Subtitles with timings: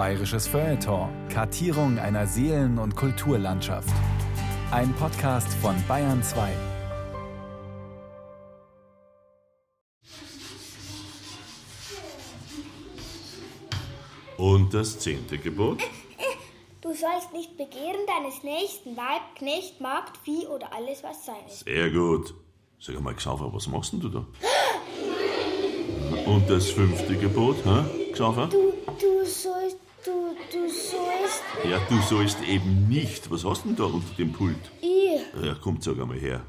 [0.00, 1.10] Bayerisches Feuilleton.
[1.28, 3.92] Kartierung einer Seelen- und Kulturlandschaft.
[4.70, 6.50] Ein Podcast von Bayern 2.
[14.38, 15.82] Und das zehnte Gebot?
[16.80, 21.66] Du sollst nicht begehren deines nächsten Weib, Knecht, Magd, Vieh oder alles, was sein ist.
[21.66, 22.32] Sehr gut.
[22.78, 24.24] Sag einmal, Xaver, was machst denn du da?
[26.24, 28.46] Und das fünfte Gebot, hä, Xaver?
[28.46, 31.42] Du, du sollst, du, du sollst.
[31.64, 33.30] Ja, du sollst eben nicht.
[33.30, 34.70] Was hast denn da unter dem Pult?
[34.80, 35.44] Ich.
[35.44, 36.42] Ja, komm, sag einmal her.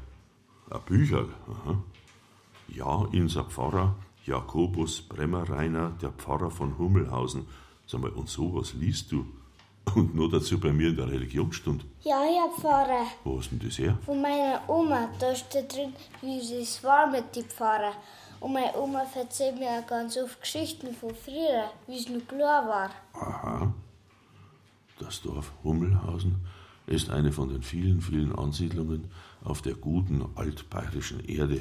[0.70, 1.26] Ein Bücher.
[1.48, 1.82] Aha.
[2.68, 3.94] Ja, unser Pfarrer
[4.24, 7.46] Jakobus Bremmerreiner, der Pfarrer von Hummelhausen.
[7.86, 9.26] Sag mal, und sowas liest du?
[9.96, 11.84] Und nur dazu bei mir in der Religionsstunde.
[12.02, 13.06] Ja, Herr Pfarrer.
[13.24, 13.98] Wo hast denn das her?
[14.06, 17.92] Von meiner Oma, da steht drin, wie es war mit den Pfarrer.
[18.42, 22.66] Und meine Oma erzählt mir auch ganz oft Geschichten von früher, wie es noch klar
[22.68, 22.90] war.
[23.12, 23.72] Aha.
[24.98, 26.40] Das Dorf Hummelhausen
[26.88, 29.04] ist eine von den vielen, vielen Ansiedlungen
[29.44, 31.60] auf der guten altbayerischen Erde,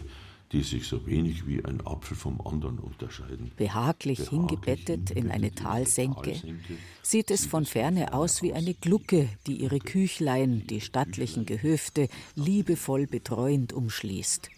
[0.53, 3.51] die sich so wenig wie ein Apfel vom anderen unterscheiden.
[3.57, 8.41] Behaglich, Behaglich hingebettet in eine hingebettet in eine Talsenke Talsenke sieht es von ferne aus
[8.41, 14.49] wie eine Glucke, die ihre Küchlein, die stattlichen Gehöfte, liebevoll betreuend umschließt.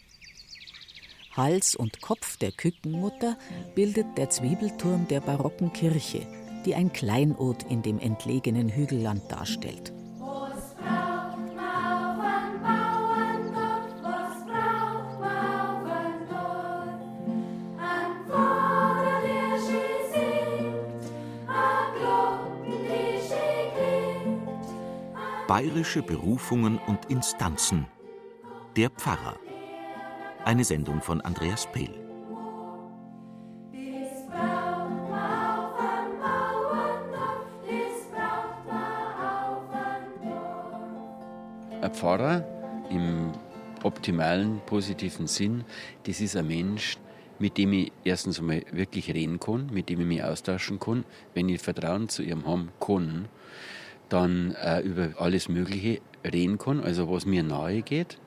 [1.35, 3.37] Hals und Kopf der Kückenmutter
[3.73, 6.27] bildet der Zwiebelturm der barocken Kirche,
[6.65, 9.91] die ein Kleinod in dem entlegenen Hügelland darstellt.
[25.47, 27.85] Bayerische Berufungen und Instanzen.
[28.75, 29.37] Der Pfarrer.
[30.45, 31.89] Eine Sendung von Andreas Pehl.
[41.81, 42.43] Ein Pfarrer
[42.89, 43.31] im
[43.83, 45.63] optimalen, positiven Sinn,
[46.03, 46.97] das ist ein Mensch,
[47.39, 51.05] mit dem ich erstens einmal wirklich reden kann, mit dem ich mich austauschen kann.
[51.33, 53.29] Wenn ich Vertrauen zu ihm haben kann,
[54.09, 58.17] dann äh, über alles Mögliche reden kann, also was mir nahe geht.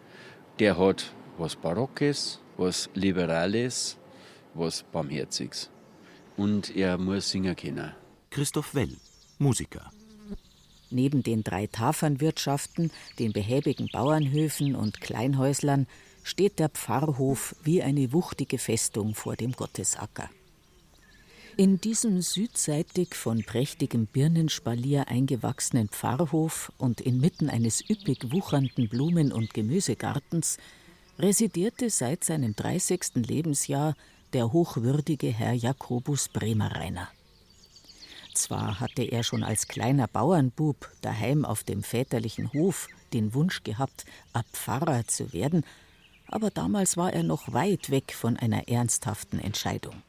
[0.58, 3.96] Der hat was Barockes, was Liberales,
[4.54, 5.70] was Barmherziges.
[6.36, 7.92] Und er muss singen können.
[8.30, 8.96] Christoph Well,
[9.38, 9.90] Musiker.
[10.90, 15.86] Neben den drei Tafernwirtschaften, den behäbigen Bauernhöfen und Kleinhäuslern
[16.22, 20.28] steht der Pfarrhof wie eine wuchtige Festung vor dem Gottesacker.
[21.56, 29.54] In diesem südseitig von prächtigem Birnenspalier eingewachsenen Pfarrhof und inmitten eines üppig wuchernden Blumen- und
[29.54, 30.58] Gemüsegartens
[31.18, 33.26] residierte seit seinem 30.
[33.26, 33.94] Lebensjahr
[34.32, 37.08] der hochwürdige Herr Jakobus Bremerreiner.
[38.34, 44.04] Zwar hatte er schon als kleiner Bauernbub daheim auf dem väterlichen Hof den Wunsch gehabt,
[44.34, 45.64] ein Pfarrer zu werden,
[46.28, 50.02] aber damals war er noch weit weg von einer ernsthaften Entscheidung.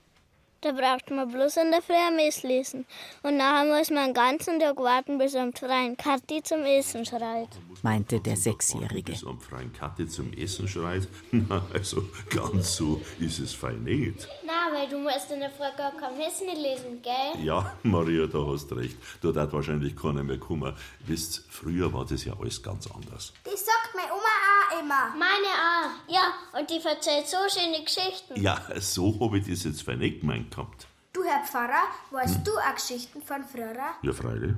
[0.62, 2.88] Da braucht man bloß in der Früh ein Mess lesen.
[3.22, 7.50] Und nachher muss man den ganzen Tag warten, bis am freien Kathi zum Essen schreit.
[7.84, 9.12] meinte der Sechsjährige.
[9.12, 11.07] Bis am freien Katte zum Essen schreit.
[11.31, 14.28] Na, also ganz so ist es fein nicht.
[14.47, 17.45] Na, weil du musst in der Früh gar kein Essen lesen, gell?
[17.45, 18.97] Ja, Maria, da hast recht.
[19.22, 20.75] Da hat wahrscheinlich keiner mehr kommen.
[21.06, 23.31] Wisst, früher war das ja alles ganz anders.
[23.44, 24.24] Das sagt meine Oma
[24.72, 25.16] auch immer.
[25.16, 26.12] Meine auch.
[26.12, 28.41] Ja, und die erzählt so schöne Geschichten.
[28.41, 30.87] Ja, so habe ich das jetzt fein nicht gemeint gehabt.
[31.13, 33.75] Du, Herr Pfarrer, weißt du auch Geschichten von früher?
[34.01, 34.53] Ja, freilich.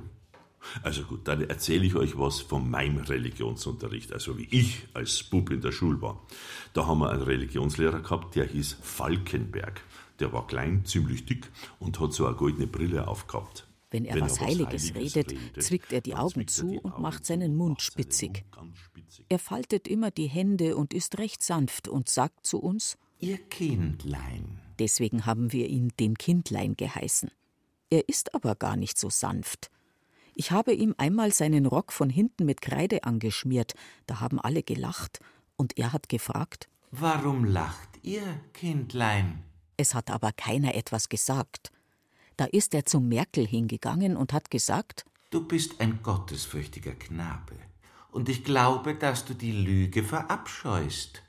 [0.82, 5.50] Also gut, dann erzähle ich euch was von meinem Religionsunterricht, also wie ich als Bub
[5.50, 6.20] in der Schule war.
[6.74, 9.80] Da haben wir einen Religionslehrer gehabt, der hieß Falkenberg.
[10.18, 13.66] Der war klein, ziemlich dick und hat so eine goldene Brille aufgehabt.
[13.90, 17.26] Wenn er was Heiliges redet, zwickt er die Augen er zu die und Augen macht
[17.26, 18.44] seinen und Mund macht seinen spitzig.
[18.54, 19.26] Mund spitzig.
[19.28, 24.59] Er faltet immer die Hände und ist recht sanft und sagt zu uns, Ihr Kindlein.
[24.80, 27.30] Deswegen haben wir ihn den Kindlein geheißen.
[27.90, 29.70] Er ist aber gar nicht so sanft.
[30.34, 33.74] Ich habe ihm einmal seinen Rock von hinten mit Kreide angeschmiert,
[34.06, 35.20] da haben alle gelacht,
[35.56, 38.22] und er hat gefragt, Warum lacht ihr,
[38.54, 39.44] Kindlein?
[39.76, 41.72] es hat aber keiner etwas gesagt.
[42.36, 47.54] Da ist er zum Merkel hingegangen und hat gesagt, Du bist ein gottesfürchtiger Knabe.
[48.10, 51.22] Und ich glaube, dass du die Lüge verabscheust.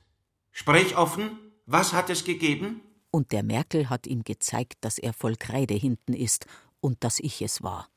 [0.51, 2.81] Sprich offen, was hat es gegeben?
[3.11, 6.45] Und der Merkel hat ihm gezeigt, dass er voll Kreide hinten ist
[6.79, 7.89] und dass ich es war.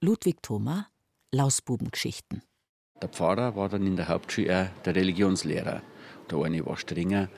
[0.00, 0.88] Ludwig Thoma,
[1.32, 2.42] Lausbubengeschichten.
[3.00, 5.82] Der Pfarrer war dann in der Hauptschule der Religionslehrer.
[6.30, 7.28] Der eine war strenger,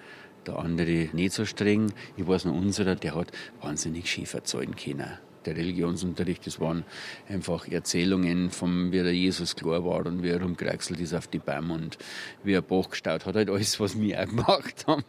[0.47, 1.93] der andere nicht so streng.
[2.17, 5.19] Ich weiß noch, unserer, der hat wahnsinnig schön verzahlen können.
[5.47, 6.85] Der Religionsunterricht, das waren
[7.29, 11.39] einfach Erzählungen von wie der Jesus klar war und wie er rumgereichselt ist auf die
[11.39, 11.99] Bäume und
[12.45, 15.05] wie er Bach gestaut hat, halt alles, was wir auch gemacht haben.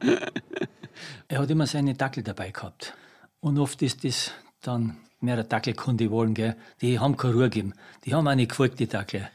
[1.28, 2.94] er hat immer seine Dackel dabei gehabt.
[3.40, 6.56] Und oft ist das dann mehr eine Dackelkunde wollen, gell?
[6.80, 7.74] die haben keine Ruhe gegeben.
[8.04, 9.28] Die haben auch nicht gefolgt, die Dackel.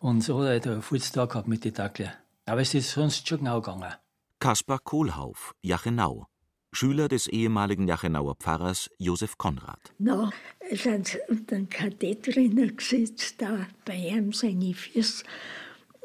[0.00, 2.12] Und so hat er einen vollen Tag gehabt mit den Dackel.
[2.46, 3.92] Aber es ist sonst schon genau gegangen.
[4.38, 6.26] Kaspar Kohlhauf, Jachenau.
[6.72, 9.80] Schüler des ehemaligen Jachenauer Pfarrers Josef Konrad.
[9.98, 10.30] Na,
[10.70, 11.18] sind
[11.50, 15.24] dem Kadett drinnen gesetzt, da bei ihm seine Füße.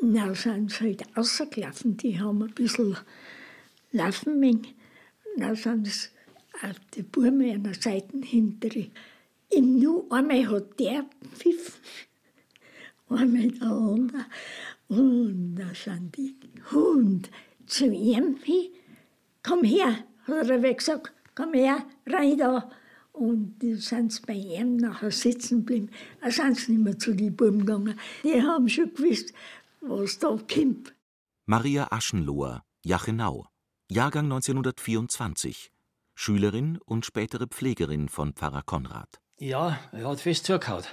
[0.01, 2.97] Na, sind sie halt rausgelaufen, die haben ein bisschen
[3.91, 4.67] laufen müssen.
[5.37, 6.09] Dann sind sie
[6.61, 8.69] auf die Burme der Seite hinter.
[9.49, 11.05] Im Nu einmal hat der
[11.35, 11.73] pfiffen,
[13.09, 14.25] einmal der andere.
[14.87, 16.35] Und da sind die
[16.71, 17.29] Hund
[17.65, 18.69] zu ihm hin,
[19.41, 22.69] komm her, hat er gesagt, komm her, rein da.
[23.11, 25.91] Und die sind bei ihm nachher sitzen geblieben.
[26.21, 27.99] Da sind sie nicht mehr zu den Buben gegangen.
[28.23, 29.33] Die haben schon gewusst,
[29.81, 30.93] was da kommt.
[31.45, 33.47] Maria Aschenlohr, Jachenau,
[33.89, 35.71] Jahrgang 1924.
[36.15, 39.19] Schülerin und spätere Pflegerin von Pfarrer Konrad.
[39.37, 40.85] Ja, er hat fest zugehauen.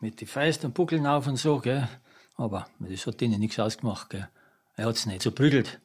[0.00, 1.88] Mit den Feist und Buckeln auf und so, gell.
[2.34, 4.28] Aber das hat denen nichts ausgemacht, gell.
[4.74, 5.80] Er hat's nicht so prügelt,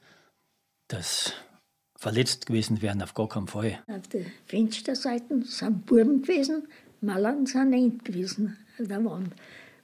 [0.87, 1.33] dass
[2.01, 3.77] verletzt gewesen wären, auf gar keinen Fall.
[3.87, 6.67] Auf der Fensterseiten sind Buben gewesen,
[6.99, 9.33] Mallern sind nicht gewesen an der Wand.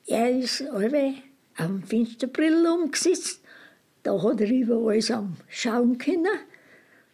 [0.08, 1.14] Er ist alle
[1.58, 3.42] am Fensterbrill umgesetzt.
[4.02, 6.26] Da hat er über alles am Schauen können.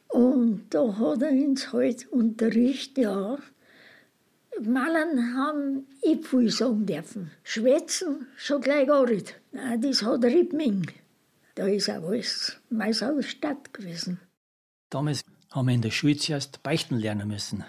[0.08, 3.38] Und da hat er uns halt Unterricht, ja.
[4.62, 7.32] Malen haben ich viel sagen dürfen.
[7.44, 9.36] Schwätzen schon gleich gar nicht.
[9.80, 10.94] Das hat er nicht
[11.56, 14.20] Da ist auch alles meistens Stadt gewesen.
[14.94, 17.64] Damals haben wir in der Schule zuerst beichten lernen müssen.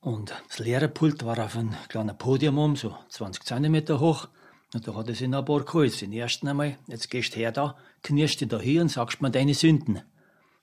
[0.00, 4.28] Und das Lehrerpult war auf einem kleinen Podium um, so 20 cm hoch.
[4.74, 5.98] Und da hat er sich ein paar geholt.
[6.02, 9.30] Den ersten einmal, jetzt gehst du her da, knirschst du da hier und sagst mir
[9.30, 10.02] deine Sünden.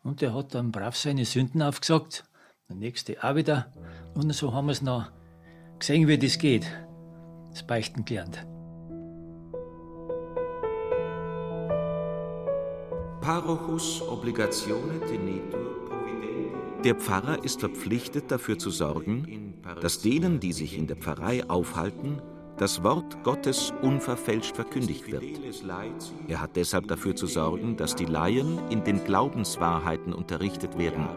[0.03, 2.23] Und der hat dann brav seine Sünden aufgesagt.
[2.69, 3.73] Der nächste auch wieder.
[4.13, 5.11] Und so haben wir es noch
[5.79, 6.67] gesehen, wie das geht.
[7.49, 8.45] Das Beichten gelernt.
[13.21, 15.78] Parochus obligatione tenetur
[16.83, 22.21] der Pfarrer ist verpflichtet dafür zu sorgen, dass denen, die sich in der Pfarrei aufhalten,
[22.57, 25.23] das Wort Gottes unverfälscht verkündigt wird.
[26.27, 31.07] Er hat deshalb dafür zu sorgen, dass die Laien in den Glaubenswahrheiten unterrichtet werden.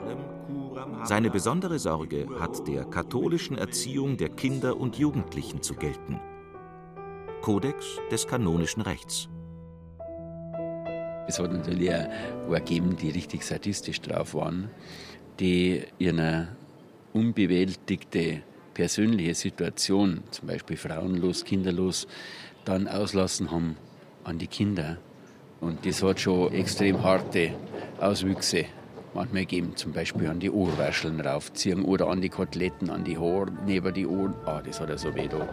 [1.05, 6.21] Seine besondere Sorge hat der katholischen Erziehung der Kinder und Jugendlichen zu gelten.
[7.41, 9.29] Kodex des kanonischen Rechts.
[11.29, 14.71] Es hat natürlich auch gegeben, die richtig sadistisch drauf waren
[15.43, 16.47] die ihre
[17.13, 18.43] unbewältigte
[18.75, 22.07] persönliche Situation, zum Beispiel frauenlos, kinderlos,
[22.65, 23.77] dann auslassen haben
[24.23, 24.99] an die Kinder.
[25.61, 27.55] Und das hat schon extrem harte
[28.01, 28.67] Auswüchse
[29.15, 33.51] manchmal gegeben, zum Beispiel an die Ohrwascheln raufziehen oder an die Koteletten, an die Haare,
[33.67, 34.35] neben die Ohren.
[34.47, 35.49] Ah, das hat er so weh da.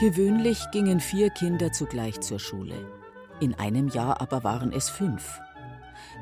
[0.00, 2.90] Gewöhnlich gingen vier Kinder zugleich zur Schule.
[3.38, 5.38] In einem Jahr aber waren es fünf.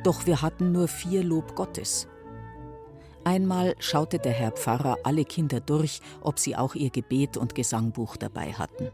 [0.02, 2.08] Doch wir hatten nur vier Lob Gottes.
[3.23, 8.16] Einmal schaute der Herr Pfarrer alle Kinder durch, ob sie auch ihr Gebet und Gesangbuch
[8.16, 8.90] dabei hatten.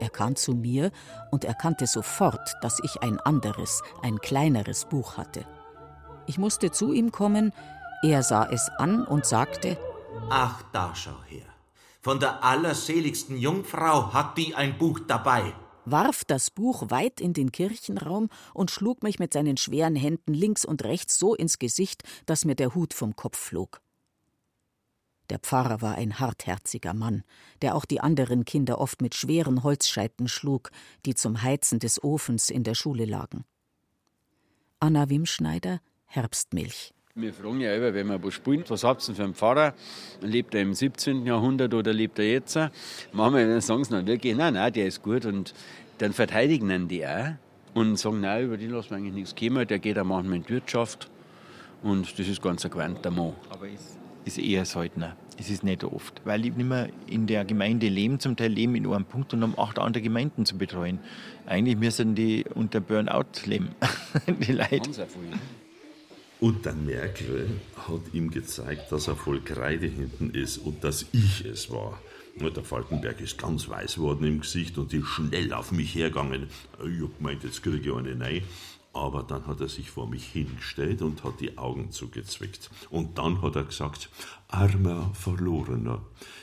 [0.00, 0.90] Er kam zu mir
[1.30, 5.44] und erkannte sofort, dass ich ein anderes, ein kleineres Buch hatte.
[6.26, 7.52] Ich musste zu ihm kommen,
[8.02, 9.76] er sah es an und sagte
[10.30, 11.53] Ach, da schau her.
[12.04, 15.54] Von der allerseligsten Jungfrau hat die ein Buch dabei.
[15.86, 20.66] warf das Buch weit in den Kirchenraum und schlug mich mit seinen schweren Händen links
[20.66, 23.80] und rechts so ins Gesicht, dass mir der Hut vom Kopf flog.
[25.30, 27.24] Der Pfarrer war ein hartherziger Mann,
[27.62, 30.72] der auch die anderen Kinder oft mit schweren Holzscheiten schlug,
[31.06, 33.46] die zum Heizen des Ofens in der Schule lagen.
[34.78, 36.92] Anna Wimschneider, Herbstmilch.
[37.16, 39.72] Wir fragen ja immer, wenn man was spielt, was habt ihr für einen Pfarrer?
[40.20, 41.24] Lebt er im 17.
[41.24, 42.58] Jahrhundert oder lebt er jetzt?
[43.12, 45.24] Manchmal dann sagen sie dann wirklich, nein, nein, der ist gut.
[45.24, 45.54] Und
[45.98, 47.34] dann verteidigen ihn die auch
[47.72, 49.64] und sagen, nein, über den lassen wir eigentlich nichts kommen.
[49.64, 51.08] Der geht auch manchmal in die Wirtschaft.
[51.84, 53.34] Und das ist ganz ein gewandter Mann.
[53.48, 55.16] Aber es ist eher Söldner.
[55.38, 56.20] Es ist nicht oft.
[56.24, 59.42] Weil die nicht mehr in der Gemeinde leben, zum Teil leben in einem Punkt und
[59.42, 60.98] haben acht andere Gemeinden zu betreuen.
[61.46, 63.68] Eigentlich müssen die unter Burnout leben,
[64.26, 64.90] die Leute.
[66.44, 67.48] Und der Merkel
[67.88, 71.98] hat ihm gezeigt, dass er voll Kreide hinten ist und dass ich es war,
[72.38, 76.48] Der Falkenberg ist ganz weiß worden im Gesicht und ist schnell auf mich hergegangen.
[76.84, 78.42] Ich hab gemeint, jetzt kriege ich eine rein.
[78.94, 82.70] Aber dann hat er sich vor mich hingestellt und hat die Augen zugezwickt.
[82.90, 84.08] Und dann hat er gesagt,
[84.48, 86.00] armer Verlorener,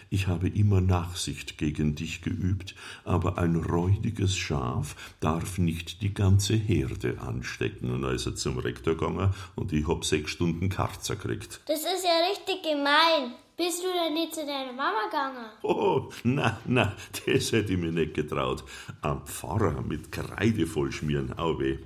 [0.10, 6.54] ich habe immer Nachsicht gegen dich geübt, aber ein räudiges Schaf darf nicht die ganze
[6.54, 7.90] Herde anstecken.
[7.92, 11.62] Und dann ist er zum Rektor gegangen und ich hab sechs Stunden Karzer gekriegt.
[11.66, 13.36] Das ist ja richtig gemein.
[13.56, 15.46] Bist du denn nicht zu deiner Mama gegangen?
[15.62, 18.64] Oh, na, na, das hätte ich mir nicht getraut.
[19.02, 21.78] Am Pfarrer mit Kreide vollschmieren, au weh.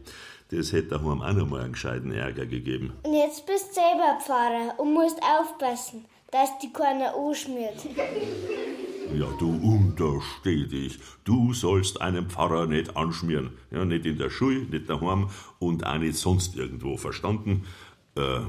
[0.51, 2.93] Das hätte daheim auch noch mal einen gescheiten Ärger gegeben.
[3.03, 7.83] Und jetzt bist du selber Pfarrer und musst aufpassen, dass die keiner anschmiert.
[9.13, 10.99] Ja, du untersteh dich.
[11.23, 13.57] Du sollst einen Pfarrer nicht anschmieren.
[13.71, 16.97] Ja, nicht in der Schule, nicht daheim und auch nicht sonst irgendwo.
[16.97, 17.65] Verstanden?
[18.15, 18.41] Äh,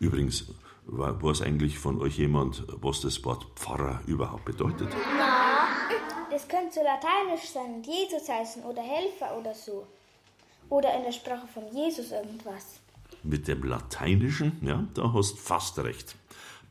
[0.00, 0.46] übrigens,
[0.86, 4.88] weiß eigentlich von euch jemand, was das Wort Pfarrer überhaupt bedeutet?
[5.18, 5.66] Na,
[6.30, 9.86] das könnte so lateinisch sein, Jesus heißen oder Helfer oder so.
[10.68, 12.80] Oder in der Sprache von Jesus irgendwas.
[13.22, 16.16] Mit dem Lateinischen, ja, da hast fast recht.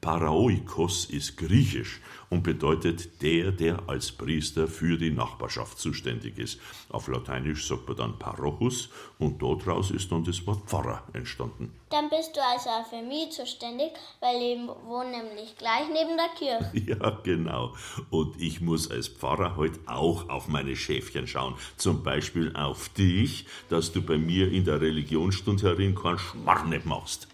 [0.06, 6.60] Paraoikos ist griechisch und bedeutet der, der als Priester für die Nachbarschaft zuständig ist.
[6.90, 11.74] Auf Lateinisch sagt man dann Parochus und daraus ist dann das Wort Pfarrer entstanden.
[11.90, 16.30] Dann bist du also auch für mich zuständig, weil ich wohne nämlich gleich neben der
[16.38, 16.72] Kirche.
[17.02, 17.74] Ja, genau.
[18.12, 21.56] Und ich muss als Pfarrer heute auch auf meine Schäfchen schauen.
[21.78, 27.28] Zum Beispiel auf dich, dass du bei mir in der Religionsstunde herin keinen Schmarrn machst.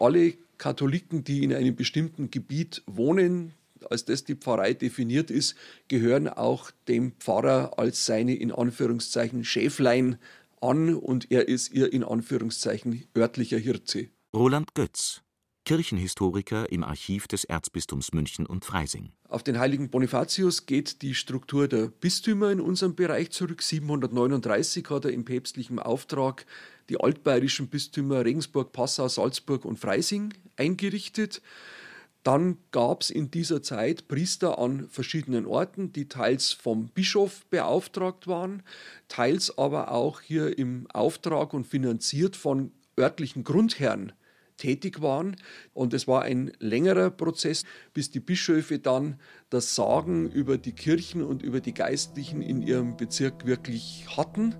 [0.00, 3.52] Alle Katholiken, die in einem bestimmten Gebiet wohnen,
[3.90, 5.56] als das die Pfarrei definiert ist,
[5.88, 10.18] gehören auch dem Pfarrer als seine in Anführungszeichen Schäflein
[10.60, 14.08] an und er ist ihr in Anführungszeichen örtlicher Hirte.
[14.32, 15.22] Roland Götz,
[15.64, 19.10] Kirchenhistoriker im Archiv des Erzbistums München und Freising.
[19.28, 23.62] Auf den heiligen Bonifatius geht die Struktur der Bistümer in unserem Bereich zurück.
[23.62, 26.46] 739 hat er im päpstlichen Auftrag
[26.88, 31.42] die altbayerischen Bistümer Regensburg, Passau, Salzburg und Freising eingerichtet.
[32.22, 38.28] Dann gab es in dieser Zeit Priester an verschiedenen Orten, die teils vom Bischof beauftragt
[38.28, 38.62] waren,
[39.08, 44.12] teils aber auch hier im Auftrag und finanziert von örtlichen Grundherren
[44.56, 45.36] tätig waren.
[45.74, 49.18] Und es war ein längerer Prozess, bis die Bischöfe dann
[49.50, 54.54] das Sagen über die Kirchen und über die Geistlichen in ihrem Bezirk wirklich hatten.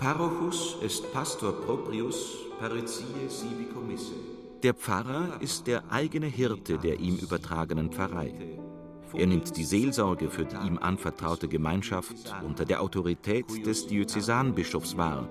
[0.00, 4.14] Parochus est pastor proprius paritie sibi commisse.
[4.62, 8.32] Der Pfarrer ist der eigene Hirte der ihm übertragenen Pfarrei.
[9.12, 15.28] Er nimmt die Seelsorge für die ihm anvertraute Gemeinschaft unter der Autorität des Diözesanbischofs wahr,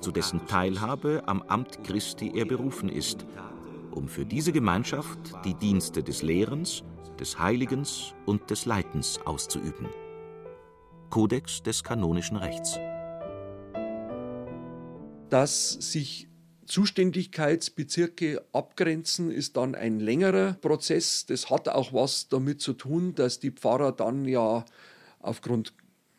[0.00, 3.24] zu dessen Teilhabe am Amt Christi er berufen ist,
[3.92, 6.82] um für diese Gemeinschaft die Dienste des Lehrens,
[7.20, 9.86] des Heiligens und des Leitens auszuüben.
[11.10, 12.76] Kodex des kanonischen Rechts
[15.30, 16.28] dass sich
[16.66, 21.26] Zuständigkeitsbezirke abgrenzen, ist dann ein längerer Prozess.
[21.26, 24.64] Das hat auch was damit zu tun, dass die Pfarrer dann ja
[25.18, 25.72] aufgrund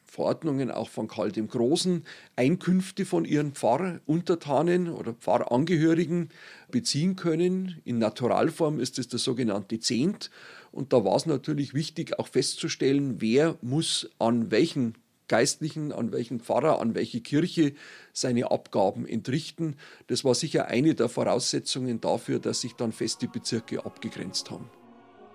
[0.04, 2.04] Verordnungen auch von Karl dem Großen
[2.36, 6.28] Einkünfte von ihren Pfarruntertanen oder Pfarrangehörigen
[6.70, 7.80] beziehen können.
[7.86, 10.30] In Naturalform ist es der sogenannte Zehnt.
[10.74, 14.96] Und da war es natürlich wichtig, auch festzustellen, wer muss an welchen
[15.32, 17.74] Geistlichen, an welchen Pfarrer, an welche Kirche
[18.12, 19.78] seine Abgaben entrichten.
[20.08, 24.70] Das war sicher eine der Voraussetzungen dafür, dass sich dann feste Bezirke abgegrenzt haben.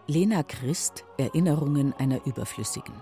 [0.06, 2.92] Lena Christ Erinnerungen einer Überflüssigen.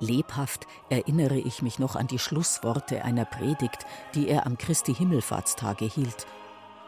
[0.00, 5.84] Lebhaft erinnere ich mich noch an die Schlussworte einer Predigt, die er am Christi Himmelfahrtstage
[5.84, 6.26] hielt.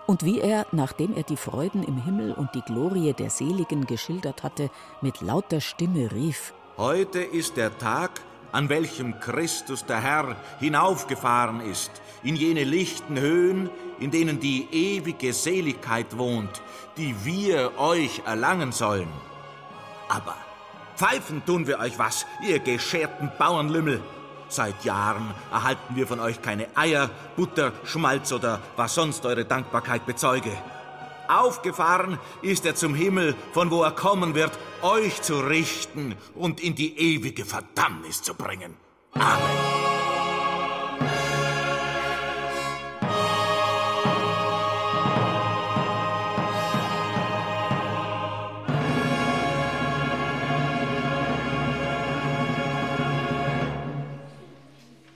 [0.09, 4.43] Und wie er, nachdem er die Freuden im Himmel und die Glorie der Seligen geschildert
[4.43, 4.69] hatte,
[5.00, 8.21] mit lauter Stimme rief: Heute ist der Tag,
[8.54, 11.90] an welchem Christus der Herr hinaufgefahren ist,
[12.23, 13.68] in jene lichten Höhen,
[13.99, 16.62] in denen die ewige Seligkeit wohnt,
[16.96, 19.08] die wir euch erlangen sollen.
[20.08, 20.37] Aber
[20.96, 24.00] pfeifen tun wir euch was, ihr gescherten Bauernlümmel.
[24.49, 30.06] Seit Jahren erhalten wir von euch keine Eier, Butter, Schmalz oder was sonst eure Dankbarkeit
[30.06, 30.52] bezeuge.
[31.28, 34.52] Aufgefahren ist er zum Himmel, von wo er kommen wird,
[34.83, 38.76] euch zu richten und in die ewige Verdammnis zu bringen.
[39.12, 39.85] Amen.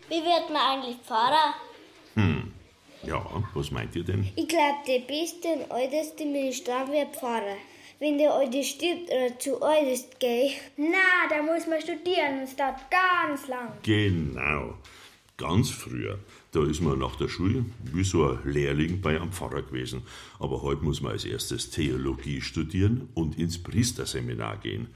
[0.08, 1.54] Wie wird man eigentlich Pfarrer?
[3.08, 3.24] Ja,
[3.54, 4.28] was meint ihr denn?
[4.36, 7.56] Ich glaube, der beste und älteste Ministrant wird Pfarrer.
[7.98, 10.50] Wenn der Alte stirbt oder zu alt ist, gell?
[10.76, 13.72] Na, da muss man studieren und es dauert ganz lang.
[13.82, 14.74] Genau.
[15.38, 16.18] Ganz früher,
[16.52, 20.02] da ist man nach der Schule wie so ein Lehrling bei einem Pfarrer gewesen.
[20.38, 24.88] Aber heute muss man als erstes Theologie studieren und ins Priesterseminar gehen.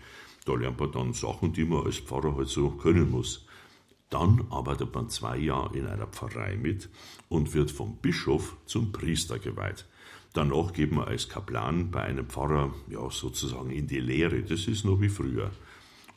[0.44, 3.46] Da lernt man dann Sachen, die man als Pfarrer halt so können muss.
[4.12, 6.90] Dann arbeitet man zwei Jahre in einer Pfarrei mit
[7.30, 9.86] und wird vom Bischof zum Priester geweiht.
[10.34, 14.42] Danach geht man als Kaplan bei einem Pfarrer ja sozusagen in die Lehre.
[14.42, 15.50] Das ist noch wie früher.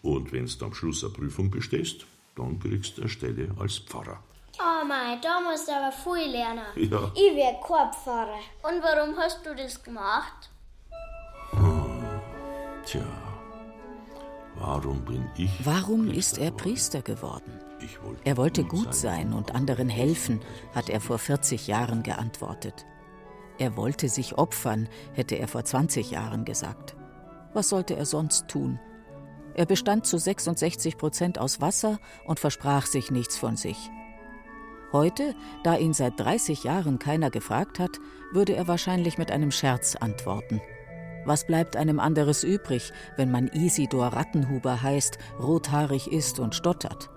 [0.02, 4.22] Und wenn du am Schluss eine Prüfung bestehst, dann kriegst du eine Stelle als Pfarrer.
[4.60, 6.66] Oh mein, da musst du aber viel lernen.
[6.76, 7.12] Ja.
[7.16, 8.40] Ich werde kein Pfarrer.
[8.64, 10.50] Und warum hast du das gemacht?
[12.86, 13.02] Tja,
[14.60, 15.52] warum bin ich?
[15.64, 17.60] Warum ist er Priester geworden?
[18.24, 20.42] Er wollte gut sein und anderen helfen,
[20.74, 22.86] hat er vor 40 Jahren geantwortet.
[23.58, 26.96] Er wollte sich opfern, hätte er vor 20 Jahren gesagt.
[27.54, 28.80] Was sollte er sonst tun?
[29.54, 33.90] Er bestand zu 66 Prozent aus Wasser und versprach sich nichts von sich.
[34.92, 38.00] Heute, da ihn seit 30 Jahren keiner gefragt hat,
[38.34, 40.62] würde er wahrscheinlich mit einem Scherz antworten.
[41.26, 47.10] Was bleibt einem anderes übrig, wenn man Isidor Rattenhuber heißt, rothaarig ist und stottert?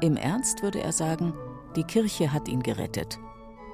[0.00, 1.34] Im Ernst würde er sagen,
[1.76, 3.18] die Kirche hat ihn gerettet.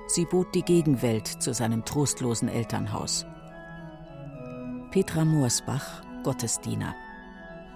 [0.09, 3.25] Sie bot die Gegenwelt zu seinem trostlosen Elternhaus.
[4.90, 6.95] Petra Moorsbach, Gottesdiener.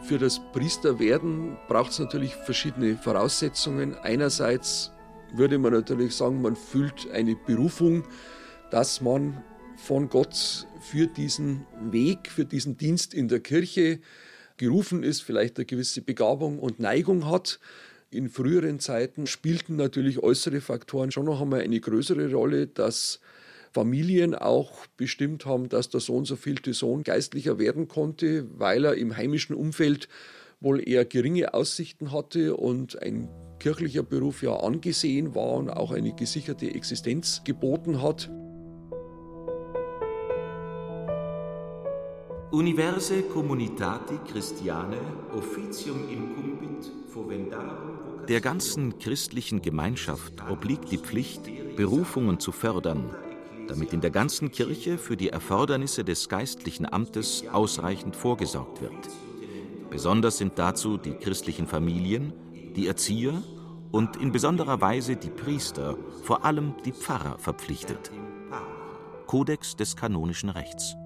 [0.03, 3.95] Für das Priesterwerden braucht es natürlich verschiedene Voraussetzungen.
[4.03, 4.93] Einerseits
[5.33, 8.05] würde man natürlich sagen, man fühlt eine Berufung,
[8.71, 9.45] dass man
[9.77, 14.01] von Gott für diesen Weg, für diesen Dienst in der Kirche
[14.57, 17.61] gerufen ist, vielleicht eine gewisse Begabung und Neigung hat.
[18.11, 23.21] In früheren Zeiten spielten natürlich äußere Faktoren schon noch einmal eine größere Rolle, dass
[23.73, 28.95] Familien auch bestimmt haben, dass der Sohn so vielte Sohn Geistlicher werden konnte, weil er
[28.97, 30.09] im heimischen Umfeld
[30.61, 33.29] wohl eher geringe Aussichten hatte und ein
[33.61, 38.31] kirchlicher Beruf ja angesehen war und auch eine gesicherte Existenz geboten hat.
[42.53, 44.99] Universe communitati Christiane
[45.35, 53.09] officium incumbit fovendarum Der ganzen christlichen Gemeinschaft obliegt die Pflicht, Berufungen zu fördern,
[53.69, 59.09] damit in der ganzen Kirche für die Erfordernisse des geistlichen Amtes ausreichend vorgesorgt wird.
[59.89, 62.35] Besonders sind dazu die christlichen Familien,
[62.77, 63.43] die Erzieher
[63.93, 68.11] und in besonderer Weise die Priester, vor allem die Pfarrer, verpflichtet.
[69.27, 70.97] Kodex des kanonischen Rechts.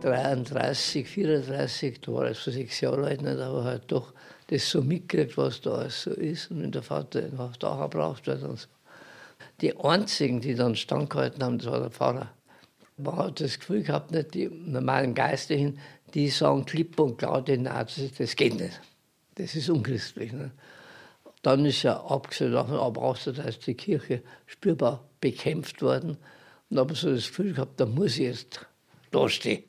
[0.00, 4.12] 33, 34, da war ich so sechs Jahre alt, nicht, aber halt doch
[4.46, 7.88] das so mitgekriegt, was da alles so ist und wenn der Vater auf der Acher
[7.88, 8.68] braucht wird und so.
[9.60, 12.30] Die einzigen, die dann standgehalten haben, das war der Pfarrer.
[12.96, 15.78] Man hat das Gefühl gehabt, nicht die normalen Geistlichen,
[16.14, 18.80] die sagen klipp und klar, das, das geht nicht.
[19.34, 20.32] Das ist unchristlich.
[20.32, 20.50] Nicht?
[21.42, 26.16] Dann ist ja abgesehen davon, aber auch so, dass die Kirche spürbar bekämpft worden.
[26.70, 28.66] Und da habe so das Gefühl gehabt, da muss ich jetzt
[29.10, 29.67] dastehen.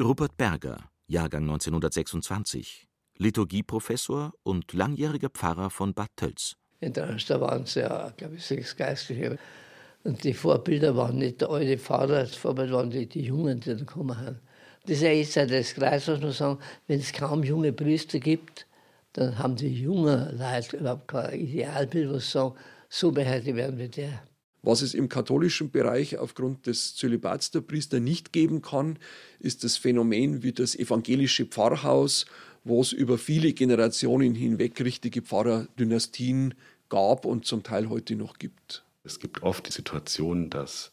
[0.00, 6.54] Rupert Berger, Jahrgang 1926, Liturgieprofessor und langjähriger Pfarrer von Bad Tölz.
[6.78, 9.36] In der Stadt waren es ja, glaube ich, sechs Geistliche.
[10.04, 13.74] Und die Vorbilder waren nicht der alte Pfarrer, Vorbild waren die, die Jungen, die da
[13.74, 14.38] gekommen sind.
[14.84, 18.68] Das ist ja jetzt das Kreis, was man sagen, wenn es kaum junge Priester gibt,
[19.14, 22.54] dann haben die jungen Leute überhaupt kein Idealbild, was sagen,
[22.88, 24.22] so beheiligt werden wie der.
[24.62, 28.98] Was es im katholischen Bereich aufgrund des Zölibats der Priester nicht geben kann,
[29.38, 32.26] ist das Phänomen wie das evangelische Pfarrhaus,
[32.64, 36.54] wo es über viele Generationen hinweg richtige Pfarrerdynastien
[36.88, 38.84] gab und zum Teil heute noch gibt.
[39.04, 40.90] Es gibt oft die Situation, dass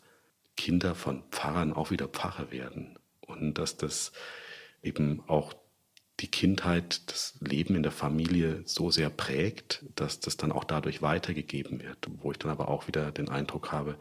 [0.55, 4.11] Kinder von Pfarrern auch wieder Pfarrer werden und dass das
[4.83, 5.53] eben auch
[6.19, 11.01] die Kindheit, das Leben in der Familie so sehr prägt, dass das dann auch dadurch
[11.01, 12.07] weitergegeben wird.
[12.21, 13.97] Wo ich dann aber auch wieder den Eindruck habe,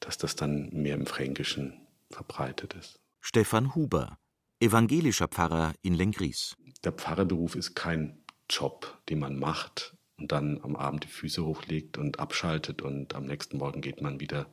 [0.00, 2.98] dass das dann mehr im Fränkischen verbreitet ist.
[3.20, 4.18] Stefan Huber,
[4.60, 6.56] evangelischer Pfarrer in Lengries.
[6.82, 8.18] Der Pfarrerberuf ist kein
[8.50, 13.26] Job, den man macht und dann am Abend die Füße hochlegt und abschaltet und am
[13.26, 14.46] nächsten Morgen geht man wieder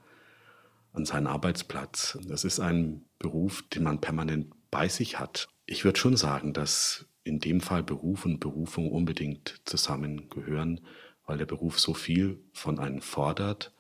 [0.94, 2.18] an seinen Arbeitsplatz.
[2.28, 5.50] Das ist ein Beruf, den man permanent bei sich hat.
[5.72, 10.82] Ich würde schon sagen, dass in dem Fall Beruf und Berufung unbedingt zusammengehören,
[11.28, 13.72] weil der Beruf so viel von einem fordert,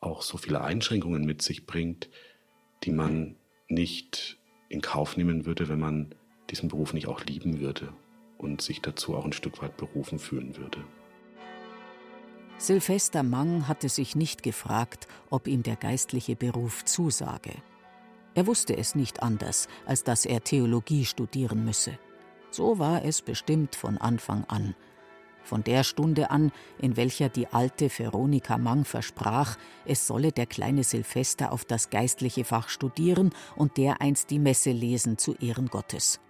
[0.00, 2.10] auch so viele Einschränkungen mit sich bringt,
[2.82, 3.36] die man
[3.68, 6.16] nicht in Kauf nehmen würde, wenn man
[6.50, 7.92] diesen Beruf nicht auch lieben würde
[8.36, 10.84] und sich dazu auch ein Stück weit berufen fühlen würde.
[12.58, 17.52] Silvester Mang hatte sich nicht gefragt, ob ihm der geistliche Beruf zusage.
[18.34, 21.98] Er wusste es nicht anders, als dass er Theologie studieren müsse.
[22.50, 24.74] So war es bestimmt von Anfang an.
[25.44, 30.84] Von der Stunde an, in welcher die alte Veronika Mang versprach, es solle der kleine
[30.84, 36.20] Silvester auf das geistliche Fach studieren und dereinst die Messe lesen zu Ehren Gottes.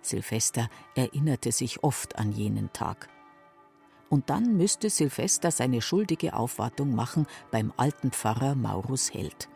[0.00, 3.08] Silvester erinnerte sich oft an jenen Tag.
[4.10, 9.48] Und dann müsste Silvester seine schuldige Aufwartung machen beim alten Pfarrer Maurus Held.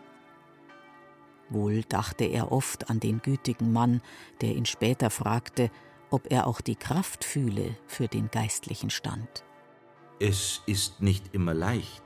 [1.51, 4.03] Wohl dachte er oft an den gütigen Mann,
[4.41, 5.71] der ihn später fragte,
[6.11, 9.45] ob er auch die Kraft fühle für den geistlichen Stand.
[10.21, 12.03] Es ist nicht immer leicht,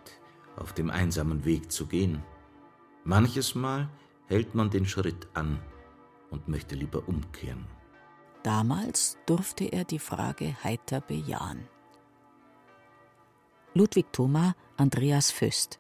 [0.56, 2.22] auf dem einsamen Weg zu gehen.
[3.04, 3.88] Manches Mal
[4.26, 5.60] hält man den Schritt an
[6.30, 7.66] und möchte lieber umkehren.
[8.42, 11.68] Damals durfte er die Frage heiter bejahen.
[13.74, 15.78] Ludwig Thoma, Andreas Föst.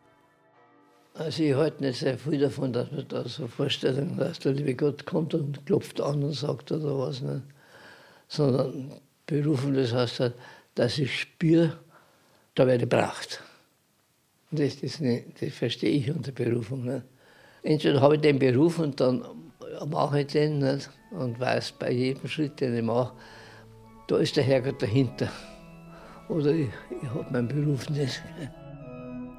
[1.14, 4.74] Also ich halte nicht sehr viel davon, dass man da so Vorstellungen, dass der liebe
[4.74, 7.42] Gott kommt und klopft an und sagt oder was nicht.
[8.28, 8.92] Sondern
[9.26, 10.34] berufen, das heißt halt,
[10.74, 11.78] dass ich spüre,
[12.54, 13.42] da werde ich gebraucht.
[14.50, 15.00] Das, das,
[15.40, 16.84] das verstehe ich unter Berufung.
[16.84, 17.04] Nicht?
[17.62, 19.24] Entweder habe ich den Beruf und dann
[19.86, 20.90] mache ich den nicht?
[21.12, 23.14] und weiß bei jedem Schritt, den ich mache,
[24.08, 25.28] da ist der Herrgott dahinter.
[26.28, 26.68] Oder ich,
[27.02, 28.22] ich habe meinen Beruf nicht.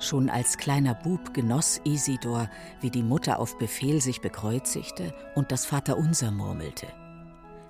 [0.04, 2.50] Schon als kleiner Bub genoss Isidor,
[2.82, 6.88] wie die Mutter auf Befehl sich bekreuzigte und das Vaterunser murmelte.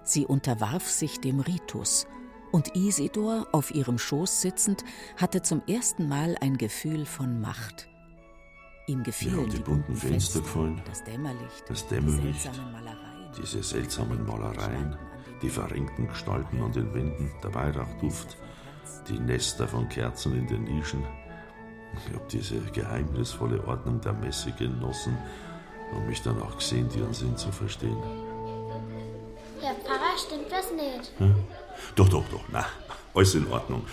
[0.03, 2.07] Sie unterwarf sich dem Ritus,
[2.51, 4.83] und Isidor, auf ihrem Schoß sitzend,
[5.17, 7.87] hatte zum ersten Mal ein Gefühl von Macht.
[8.87, 12.49] Ihm gefielen die, die bunten Fenster gefallen, das Dämmerlicht, das Dämmerlicht
[13.37, 14.95] diese seltsamen Malereien,
[15.41, 18.37] die verrenkten Gestalten an den Wänden, der Weihrauchduft,
[19.07, 21.03] die Nester von Kerzen in den Nischen,
[21.95, 25.17] ich habe diese geheimnisvolle Ordnung der Messe genossen
[25.95, 27.97] und mich dann auch gesehen, ihren Sinn zu verstehen.
[29.61, 31.11] Herr Pfarrer, stimmt das nicht?
[31.19, 31.35] Hm?
[31.95, 32.65] Doch, doch, doch, na,
[33.13, 33.85] alles in Ordnung.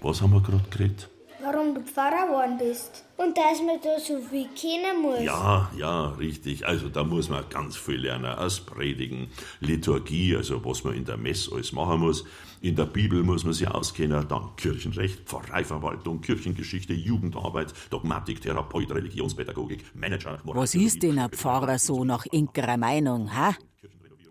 [0.00, 1.08] Was haben wir gerade geredet?
[1.42, 3.04] Warum du Pfarrer geworden bist.
[3.16, 5.22] Und dass man da so viel kennen muss.
[5.22, 6.66] Ja, ja, richtig.
[6.66, 8.26] Also da muss man ganz viel lernen.
[8.34, 9.30] Aus Predigen,
[9.60, 12.24] Liturgie, also was man in der Messe alles machen muss.
[12.62, 19.82] In der Bibel muss man sich auskennen, dann Kirchenrecht, Pfarreiverwaltung, Kirchengeschichte, Jugendarbeit, Dogmatik, Therapeut, Religionspädagogik,
[19.94, 20.38] Manager.
[20.44, 23.56] Moral Was ist denn ein Pfarrer so nach inkerer Meinung, ha?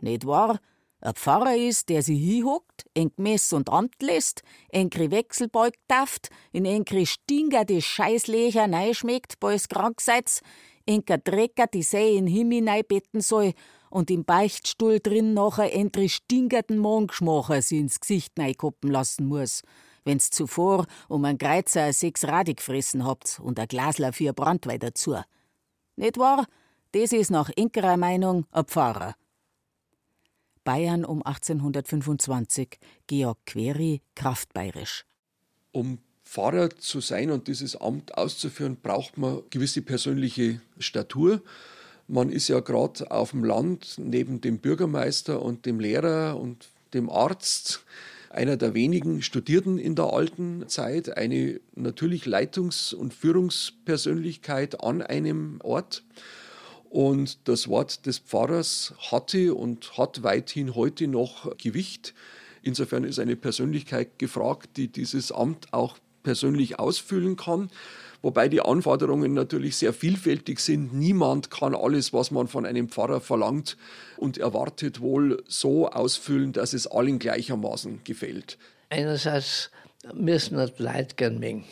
[0.02, 0.60] Nicht wahr?
[1.02, 6.66] Ein Pfarrer ist, der sich hinhockt, eng Mess und Amt lässt, engri Wechselbalg daft, in
[6.66, 10.42] engri Stinger die Scheißlecher neischmeckt, bals krank seid,
[10.86, 13.54] enker Drecker die See in Himmel neibetten soll
[13.90, 19.62] und im Beichtstuhl drin nachher entri stingerten Mondgeschmacher sie ins Gesicht neikoppen lassen muss,
[20.04, 25.16] wenn's zuvor um ein Kreuzer sechs Radi gefressen habt und ein Glasler für Brandwein dazu.
[25.96, 26.46] Nicht wahr?
[26.92, 29.16] Das ist nach enkerer Meinung ein Pfarrer.
[30.64, 35.06] Bayern um 1825, Georg Query, kraftbayerisch.
[35.72, 41.42] Um Pfarrer zu sein und dieses Amt auszuführen, braucht man gewisse persönliche Statur.
[42.12, 47.08] Man ist ja gerade auf dem Land neben dem Bürgermeister und dem Lehrer und dem
[47.08, 47.86] Arzt
[48.32, 55.60] einer der wenigen Studierten in der alten Zeit, eine natürlich Leitungs- und Führungspersönlichkeit an einem
[55.62, 56.04] Ort.
[56.90, 62.16] Und das Wort des Pfarrers hatte und hat weithin heute noch Gewicht.
[62.64, 67.70] Insofern ist eine Persönlichkeit gefragt, die dieses Amt auch persönlich ausfüllen kann.
[68.22, 70.94] Wobei die Anforderungen natürlich sehr vielfältig sind.
[70.94, 73.78] Niemand kann alles, was man von einem Pfarrer verlangt
[74.18, 78.58] und erwartet, wohl so ausfüllen, dass es allen gleichermaßen gefällt.
[78.90, 79.72] Einerseits
[80.14, 81.64] müssen wir Leute gern mengen.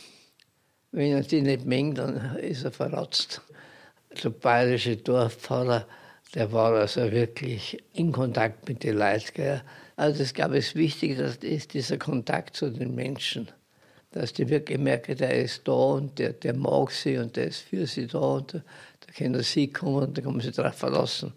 [0.91, 3.41] Wenn er die nicht mengt, dann ist er verratzt.
[4.23, 5.85] Der bayerische Dorfpfarrer,
[6.33, 9.61] der war also wirklich in Kontakt mit den Leuten.
[9.97, 13.49] Also es gab es wichtig, dass ist dieser Kontakt zu den Menschen
[14.17, 17.59] dass die wirklich merken, der ist da und der, der mag sie und der ist
[17.59, 18.57] für sie da und da,
[19.05, 21.33] da können sie kommen und da kann man sich darauf verlassen,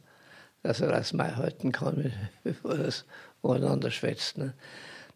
[0.62, 2.12] dass er das mal halten kann,
[2.44, 3.04] bevor das
[3.42, 4.38] miteinander schwätzt.
[4.38, 4.54] Ne?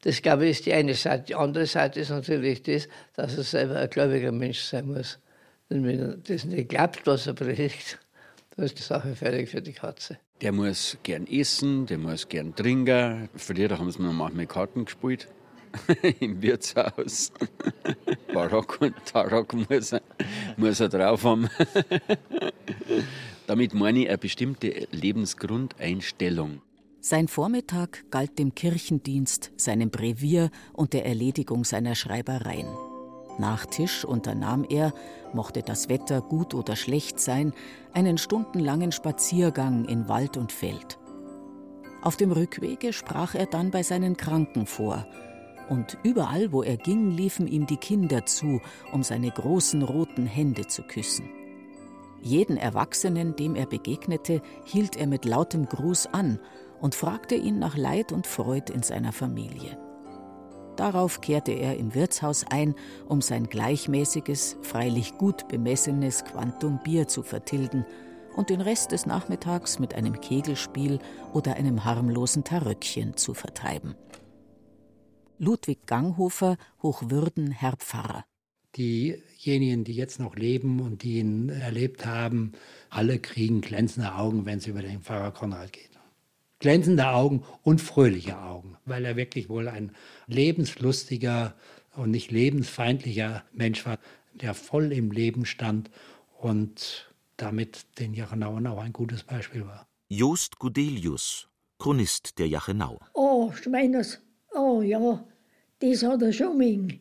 [0.02, 1.24] Das, glaube ich, ist die eine Seite.
[1.28, 5.18] Die andere Seite ist natürlich das, dass er selber ein gläubiger Mensch sein muss.
[5.70, 7.98] Denn wenn er das nicht glaubt, was er predigt,
[8.54, 10.18] dann ist die Sache fertig für die Katze.
[10.42, 13.30] Der muss gern essen, der muss gern trinken.
[13.34, 15.28] Früher haben sie noch manchmal Karten gespielt.
[16.20, 17.32] im Wirtshaus.
[18.32, 20.02] Barock und Tarock muss er,
[20.56, 21.48] muss er drauf haben.
[23.46, 26.60] Damit meine ich eine bestimmte Lebensgrundeinstellung.
[27.00, 32.68] Sein Vormittag galt dem Kirchendienst, seinem Brevier und der Erledigung seiner Schreibereien.
[33.38, 34.94] Nach Tisch unternahm er,
[35.34, 37.52] mochte das Wetter gut oder schlecht sein,
[37.92, 40.98] einen stundenlangen Spaziergang in Wald und Feld.
[42.00, 45.06] Auf dem Rückwege sprach er dann bei seinen Kranken vor,
[45.68, 48.60] und überall, wo er ging, liefen ihm die Kinder zu,
[48.92, 51.28] um seine großen roten Hände zu küssen.
[52.20, 56.38] Jeden Erwachsenen, dem er begegnete, hielt er mit lautem Gruß an
[56.80, 59.78] und fragte ihn nach Leid und Freud in seiner Familie.
[60.76, 62.74] Darauf kehrte er im Wirtshaus ein,
[63.06, 67.84] um sein gleichmäßiges, freilich gut bemessenes Quantum Bier zu vertilgen
[68.36, 70.98] und den Rest des Nachmittags mit einem Kegelspiel
[71.32, 73.94] oder einem harmlosen Taröckchen zu vertreiben.
[75.38, 78.24] Ludwig Ganghofer, Hochwürden, Herr Pfarrer.
[78.76, 82.52] Diejenigen, die jetzt noch leben und die ihn erlebt haben,
[82.90, 85.90] alle kriegen glänzende Augen, wenn es über den Pfarrer Konrad geht.
[86.58, 89.92] Glänzende Augen und fröhliche Augen, weil er wirklich wohl ein
[90.26, 91.54] lebenslustiger
[91.94, 93.98] und nicht lebensfeindlicher Mensch war,
[94.32, 95.90] der voll im Leben stand
[96.40, 99.86] und damit den Jachenauern auch ein gutes Beispiel war.
[100.08, 102.98] Jost Gudelius, Chronist der Jachenau.
[103.12, 104.20] Oh, Schweiners,
[104.54, 105.24] oh ja,
[105.80, 107.00] das hat er schon mögen.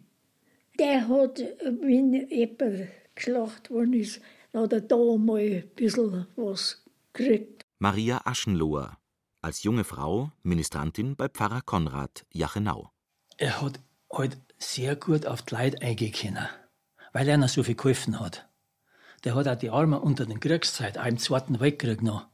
[0.80, 4.22] Der hat, wenn jemand geschlacht worden ist,
[4.54, 7.64] hat er da mal ein bisschen was gekriegt.
[7.80, 8.98] Maria Aschenloher,
[9.42, 12.90] als junge Frau Ministrantin bei Pfarrer Konrad Jachenau.
[13.38, 13.80] Er hat
[14.12, 16.38] halt sehr gut auf die Leute eingehen
[17.14, 18.48] weil er noch so viel geholfen hat.
[19.24, 22.28] Der hat auch die Armen unter den Kriegszeit, auch im Zweiten Weltkrieg noch,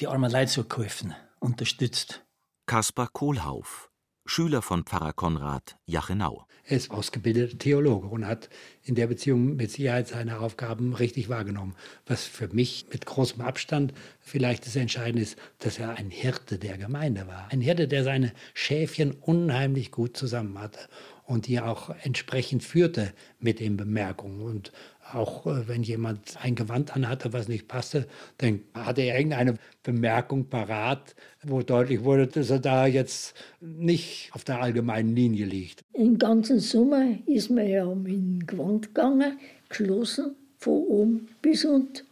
[0.00, 2.22] die armen Leute so geholfen, unterstützt.
[2.66, 3.90] Kaspar Kohlhauf,
[4.24, 6.46] Schüler von Pfarrer Konrad Jachenau.
[6.64, 8.48] Er ist ausgebildeter Theologe und hat
[8.84, 11.74] in der Beziehung mit Sicherheit seine Aufgaben richtig wahrgenommen.
[12.06, 16.78] Was für mich mit großem Abstand vielleicht das Entscheidende ist, dass er ein Hirte der
[16.78, 17.48] Gemeinde war.
[17.50, 20.88] Ein Hirte, der seine Schäfchen unheimlich gut zusammen hatte
[21.24, 24.42] und die auch entsprechend führte mit den Bemerkungen.
[24.42, 24.72] Und
[25.14, 28.06] auch äh, wenn jemand ein Gewand anhatte, was nicht passte,
[28.38, 34.44] dann hatte er irgendeine Bemerkung parat, wo deutlich wurde, dass er da jetzt nicht auf
[34.44, 35.82] der allgemeinen Linie liegt.
[35.92, 42.06] Im ganzen Sommer ist man ja mit dem Gewand gegangen, geschlossen, von oben bis unten.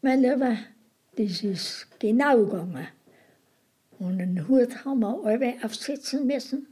[0.00, 0.56] Mein Lieber,
[1.16, 2.88] das ist genau gegangen.
[3.98, 6.66] Und einen Hut haben wir alle aufsetzen müssen.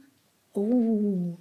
[0.53, 1.37] Oh,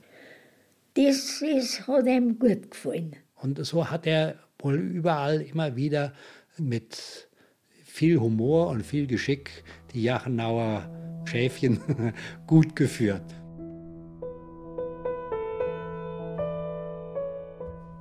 [0.95, 3.16] das ist, hat ihm gut gefallen.
[3.43, 6.13] Und so hat er wohl überall immer wieder
[6.59, 7.29] mit
[7.85, 10.89] viel Humor und viel Geschick die Jachenauer
[11.25, 11.81] Schäfchen
[12.47, 13.35] gut geführt.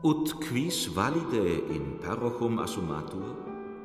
[0.04, 3.36] Ut quis valide in parochum assumatur,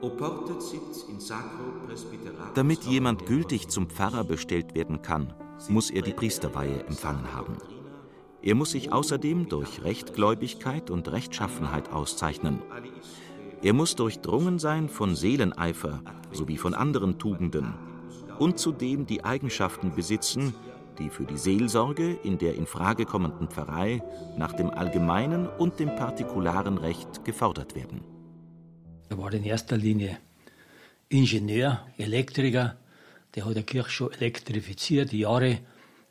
[0.00, 2.54] oportet sit in sacro presbyteratum.
[2.54, 5.34] Damit jemand gültig zum Pfarrer bestellt werden kann,
[5.68, 7.58] muss er die Priesterweihe empfangen haben.
[8.42, 12.60] Er muss sich außerdem durch Rechtgläubigkeit und Rechtschaffenheit auszeichnen.
[13.62, 17.74] Er muss durchdrungen sein von Seeleneifer sowie von anderen Tugenden
[18.38, 20.54] und zudem die Eigenschaften besitzen,
[20.98, 24.02] die für die Seelsorge in der in Frage kommenden Pfarrei
[24.36, 28.02] nach dem allgemeinen und dem partikularen Recht gefordert werden.
[29.08, 30.18] Er war in erster Linie
[31.08, 32.76] Ingenieur, Elektriker,
[33.34, 35.58] der hat die Kirche schon elektrifiziert, Jahre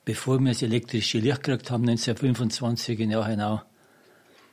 [0.06, 3.62] bevor wir das elektrische Licht gekriegt haben, 1925 in Jachenau.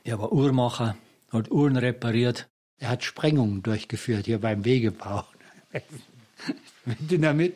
[0.03, 0.97] Er war Uhrmacher,
[1.31, 2.49] hat Uhren repariert.
[2.79, 5.23] Er hat Sprengungen durchgeführt hier beim Wegebau.
[6.85, 7.55] mit Dynamit.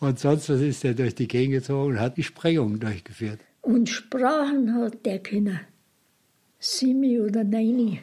[0.00, 3.40] Und sonst was ist er durch die Gegend gezogen und hat die Sprengungen durchgeführt.
[3.62, 5.60] Und Sprachen hat der Kinder.
[6.58, 8.00] Simi oder Neini.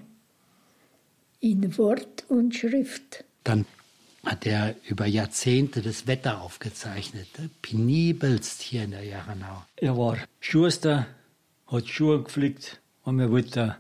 [1.40, 3.26] In Wort und Schrift.
[3.44, 3.66] Dann
[4.24, 7.28] hat er über Jahrzehnte das Wetter aufgezeichnet.
[7.62, 9.64] Penibelst hier in der Jachenau.
[9.76, 11.08] Er war Schuster,
[11.68, 13.76] hat Schuhe gepflegt und wir wollten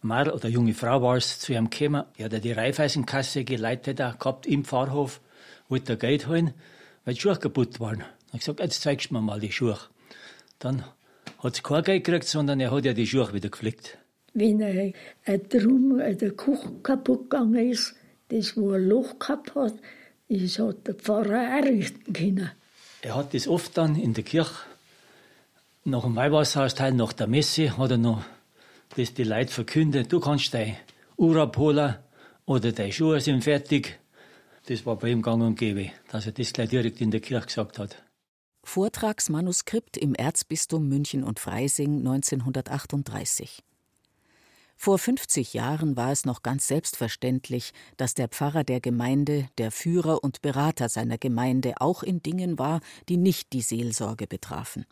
[0.00, 2.04] Mädel oder junge Frau war es, zu ihm gekommen.
[2.16, 5.20] Er hat die Reifeisenkasse geleitet gehabt im Pfarrhof,
[5.68, 6.54] wollte Geld holen,
[7.04, 8.00] weil die Schuhe kaputt waren.
[8.00, 9.78] Er hat gesagt, jetzt zeigst du mir mal die Schuhe.
[10.60, 10.84] Dann
[11.40, 13.98] hat sie kein Geld gekriegt, sondern er hat ja die Schuhe wieder gepflegt.
[14.32, 14.92] Wenn er
[15.24, 17.94] ein Drum, der Kuchen kaputt gegangen ist,
[18.28, 19.74] das, wo ein Loch gehabt hat,
[20.28, 22.50] das hat der Pfarrer errichten können.
[23.00, 24.54] Er hat das oft dann in der Kirche,
[25.84, 28.22] nach dem Weihwasserhausteil, nach der Messe, hat er noch
[28.96, 30.12] das die Leute verkündet.
[30.12, 30.76] Du kannst dein
[31.16, 31.96] Uhr abholen
[32.46, 33.98] oder deine Schuhe sind fertig.
[34.66, 37.46] Das war bei ihm gang und gäbe, dass er das gleich direkt in der Kirche
[37.46, 38.02] gesagt hat.
[38.64, 43.62] Vortragsmanuskript im Erzbistum München und Freising 1938.
[44.80, 50.22] Vor 50 Jahren war es noch ganz selbstverständlich, dass der Pfarrer der Gemeinde der Führer
[50.22, 54.86] und Berater seiner Gemeinde auch in Dingen war, die nicht die Seelsorge betrafen.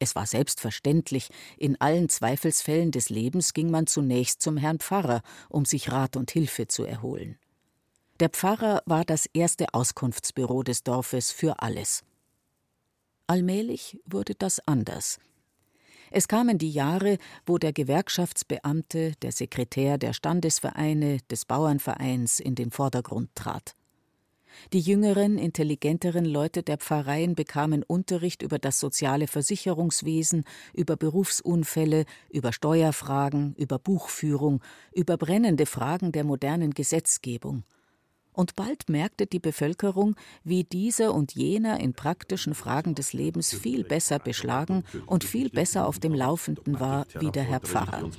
[0.00, 5.64] Es war selbstverständlich, in allen Zweifelsfällen des Lebens ging man zunächst zum Herrn Pfarrer, um
[5.64, 7.38] sich Rat und Hilfe zu erholen.
[8.18, 12.02] Der Pfarrer war das erste Auskunftsbüro des Dorfes für alles.
[13.28, 15.20] Allmählich wurde das anders.
[16.16, 22.70] Es kamen die Jahre, wo der Gewerkschaftsbeamte, der Sekretär der Standesvereine, des Bauernvereins in den
[22.70, 23.74] Vordergrund trat.
[24.72, 32.52] Die jüngeren, intelligenteren Leute der Pfarreien bekamen Unterricht über das soziale Versicherungswesen, über Berufsunfälle, über
[32.52, 37.64] Steuerfragen, über Buchführung, über brennende Fragen der modernen Gesetzgebung
[38.34, 43.84] und bald merkte die Bevölkerung, wie dieser und jener in praktischen Fragen des Lebens viel
[43.84, 48.10] besser beschlagen und viel besser auf dem Laufenden war wie der Herr Pfarrer.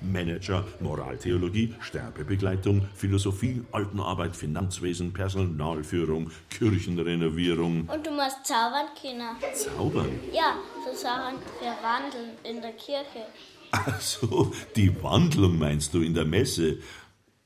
[0.00, 7.88] Manager, Moraltheologie, Sterbebegleitung, Philosophie, Altenarbeit, Finanzwesen, Personalführung, Kirchenrenovierung.
[7.88, 9.36] Und du musst zaubern Kinder.
[9.54, 10.10] Zaubern?
[10.32, 13.26] Ja, so Sachen für Wandeln in der Kirche.
[13.74, 16.78] Ach so, die Wandlung meinst du in der Messe.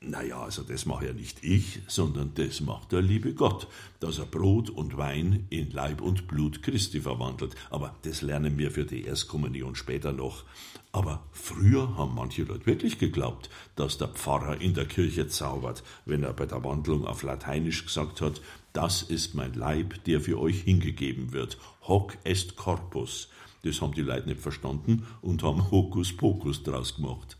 [0.08, 3.66] Naja, also das mache ja nicht ich, sondern das macht der liebe Gott,
[3.98, 7.56] dass er Brot und Wein in Leib und Blut Christi verwandelt.
[7.70, 10.44] Aber das lernen wir für die Erstkommunion später noch.
[10.92, 16.22] Aber früher haben manche Leute wirklich geglaubt, dass der Pfarrer in der Kirche zaubert, wenn
[16.22, 18.40] er bei der Wandlung auf Lateinisch gesagt hat,
[18.72, 21.58] das ist mein Leib, der für euch hingegeben wird.
[21.82, 23.28] Hoc est corpus.
[23.64, 27.36] Das haben die Leute nicht verstanden und haben Hokuspokus draus gemacht.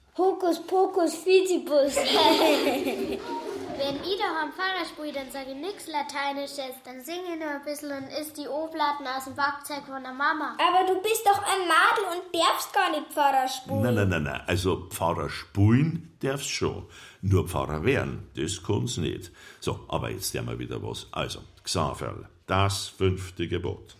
[0.46, 1.96] Hokus Pokus Fizibus.
[3.78, 7.48] Wenn ich da am Pfarrer spiele, dann sage ich nichts Lateinisches, dann singe ich nur
[7.48, 10.56] ein bisschen und isst die Oblaten aus dem Werkzeug von der Mama.
[10.56, 13.82] Aber du bist doch ein Madel und darfst gar nicht Pfarrer spulen.
[13.82, 14.40] Nein, nein, nein, nein.
[14.46, 16.86] Also Pfarrer spulen darfst schon.
[17.22, 19.32] Nur Pfarrer werden, das kann's nicht.
[19.60, 21.08] So, aber jetzt haben wir wieder was.
[21.10, 23.96] Also, Xaverl, das fünfte Gebot.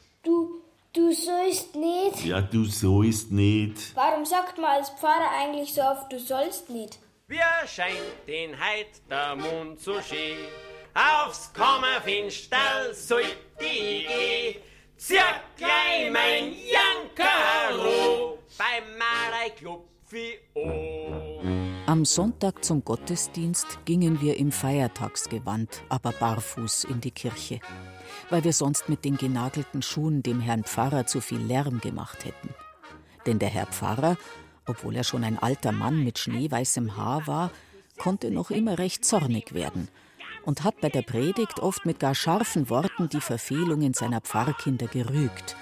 [0.97, 2.25] Du sollst nicht.
[2.25, 3.95] Ja, du sollst nicht.
[3.95, 6.99] Warum sagt man als Pfarrer eigentlich so oft, du sollst nicht?
[7.29, 10.39] Wie scheint den Heid der Mond so schön,
[10.95, 14.63] aufs Kammerfenster sollt ich gehen.
[14.97, 15.17] Zieh
[15.59, 21.85] gleich mein Jankerlo, beim Marei klopfi an.
[21.87, 27.61] Am Sonntag zum Gottesdienst gingen wir im Feiertagsgewand, aber barfuß in die Kirche
[28.31, 32.51] weil wir sonst mit den genagelten Schuhen dem Herrn Pfarrer zu viel Lärm gemacht hätten.
[33.27, 34.17] Denn der Herr Pfarrer,
[34.67, 37.51] obwohl er schon ein alter Mann mit schneeweißem Haar war,
[37.97, 39.89] konnte noch immer recht zornig werden
[40.45, 45.57] und hat bei der Predigt oft mit gar scharfen Worten die Verfehlungen seiner Pfarrkinder gerügt,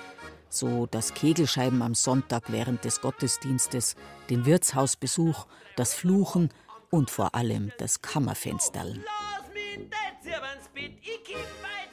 [0.48, 3.96] so das Kegelscheiben am Sonntag während des Gottesdienstes,
[4.30, 5.46] den Wirtshausbesuch,
[5.76, 6.50] das Fluchen
[6.90, 9.00] und vor allem das Kammerfensterl.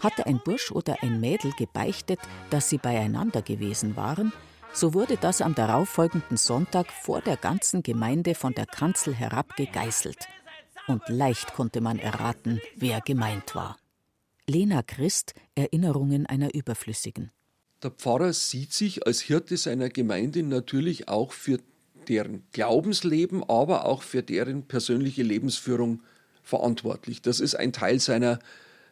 [0.01, 4.33] Hatte ein Bursch oder ein Mädel gebeichtet, dass sie beieinander gewesen waren,
[4.73, 10.27] so wurde das am darauffolgenden Sonntag vor der ganzen Gemeinde von der Kanzel herab gegeißelt.
[10.87, 13.77] Und leicht konnte man erraten, wer gemeint war.
[14.47, 17.31] Lena Christ, Erinnerungen einer Überflüssigen.
[17.83, 21.59] Der Pfarrer sieht sich als Hirte seiner Gemeinde natürlich auch für
[22.07, 26.01] deren Glaubensleben, aber auch für deren persönliche Lebensführung
[26.43, 27.21] verantwortlich.
[27.21, 28.39] Das ist ein Teil seiner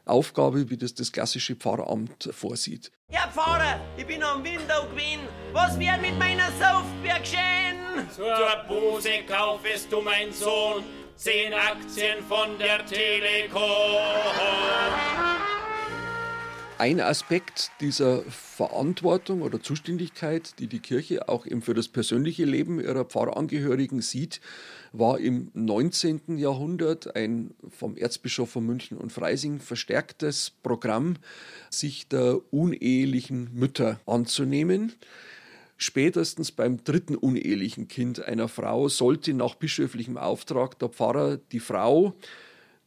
[0.05, 2.91] Aufgabe, wie das das klassische Pfarramt vorsieht.
[3.11, 5.27] Ja, Pfarrer, ich bin am Window gewesen.
[5.53, 7.77] Was wird mit meiner Saufbier geschehen?
[8.15, 10.83] Zur Buße kaufest du, mein Sohn,
[11.15, 13.59] zehn Aktien von der Telekom.
[16.79, 22.79] Ein Aspekt dieser Verantwortung oder Zuständigkeit, die die Kirche auch eben für das persönliche Leben
[22.79, 24.39] ihrer Pfarrangehörigen sieht,
[24.93, 26.37] war im 19.
[26.37, 31.17] Jahrhundert ein vom Erzbischof von München und Freising verstärktes Programm,
[31.69, 34.93] sich der unehelichen Mütter anzunehmen.
[35.75, 42.15] Spätestens beim dritten unehelichen Kind einer Frau sollte nach bischöflichem Auftrag der Pfarrer die Frau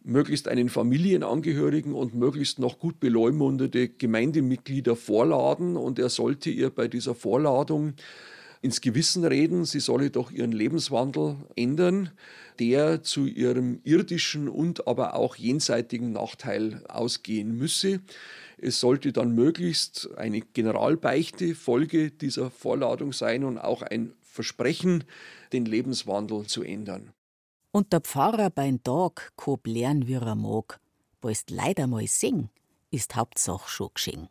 [0.04, 6.88] möglichst einen Familienangehörigen und möglichst noch gut beleumundete Gemeindemitglieder vorladen und er sollte ihr bei
[6.88, 7.94] dieser Vorladung
[8.62, 12.10] ins Gewissen reden, sie solle doch ihren Lebenswandel ändern,
[12.60, 18.00] der zu ihrem irdischen und aber auch jenseitigen Nachteil ausgehen müsse.
[18.58, 25.04] Es sollte dann möglichst eine Generalbeichte Folge dieser Vorladung sein und auch ein Versprechen,
[25.52, 27.12] den Lebenswandel zu ändern.
[27.74, 30.78] Und der Pfarrer beim Tag kob lernen, wie er mag.
[31.22, 32.50] Wollst leider mal sing,
[32.90, 34.28] ist Hauptsache schon geschehen.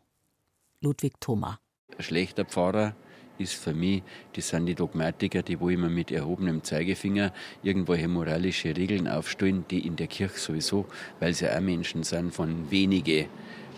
[0.80, 1.58] Ludwig Thoma.
[1.98, 2.94] Ein schlechter Pfarrer
[3.38, 7.32] ist für mich, das sind die Dogmatiker, die wo immer mit erhobenem Zeigefinger
[7.64, 10.86] irgendwelche moralische Regeln aufstellen, die in der Kirche sowieso,
[11.18, 13.26] weil sie auch Menschen sind, von wenige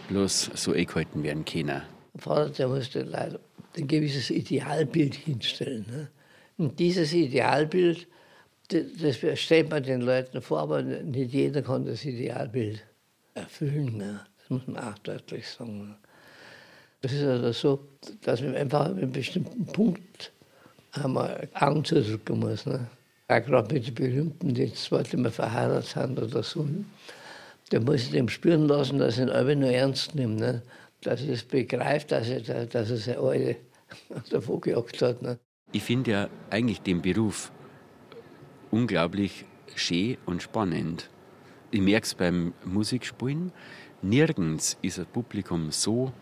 [0.09, 1.83] bloß so eingehalten werden können.
[2.12, 3.41] Der Pfarrer, der musste leider
[3.75, 5.87] ein gewisses Idealbild hinstellen.
[5.89, 6.11] Ne?
[6.59, 8.07] Und dieses Idealbild,
[8.69, 12.83] das stellt man den Leuten vor, aber nicht jeder kann das Idealbild
[13.35, 13.97] erfüllen.
[13.99, 14.21] Ne?
[14.39, 15.89] Das muss man auch deutlich sagen.
[15.89, 15.97] Ne?
[17.03, 17.89] Es ist also so,
[18.23, 20.33] dass man einfach an einem bestimmten Punkt
[20.93, 22.65] einmal Augen zudrücken muss.
[22.65, 22.87] Ne?
[23.29, 26.67] Auch gerade mit den Berühmten, die jetzt zwar immer verheiratet sind oder so.
[27.71, 30.41] Da muss ich dem spüren lassen, dass er ihn einfach nur ernst nimmt.
[30.41, 30.62] Ne?
[31.03, 33.57] Dass er es begreift, dass er, dass seine Alte
[34.31, 35.21] davon gejagt hat.
[35.21, 35.39] Ne?
[35.73, 37.53] Ich finde ja eigentlich den Beruf
[38.75, 39.45] unglaublich
[39.77, 41.09] schön und spannend.
[41.70, 43.53] Ich merke es beim Musikspielen.
[44.03, 46.12] Nirgends ist ein Publikum so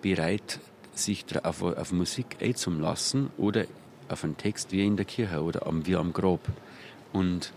[0.00, 0.60] bereit,
[0.94, 3.66] sich auf, auf Musik einzulassen oder
[4.08, 6.40] auf einen Text wie in der Kirche oder am, wie am Grab.
[7.12, 7.52] Und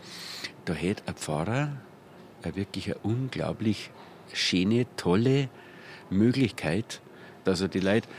[0.66, 1.78] da hat ein Pfarrer
[2.42, 3.92] eine wirklich eine unglaublich
[4.34, 5.48] schöne, tolle
[6.10, 7.00] Möglichkeit,
[7.46, 8.10] dass er die Leute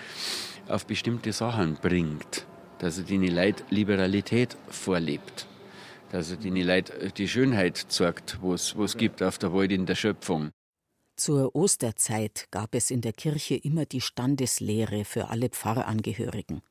[0.69, 2.47] auf bestimmte Sachen bringt,
[2.79, 5.47] dass er den Leuten Liberalität vorlebt,
[6.15, 9.97] dass er den Leuten die Schönheit zeigt, was es gibt auf der Welt in der
[9.97, 10.51] Schöpfung.
[11.17, 16.63] Zur Osterzeit gab es in der Kirche immer die Standeslehre für alle Pfarrangehörigen.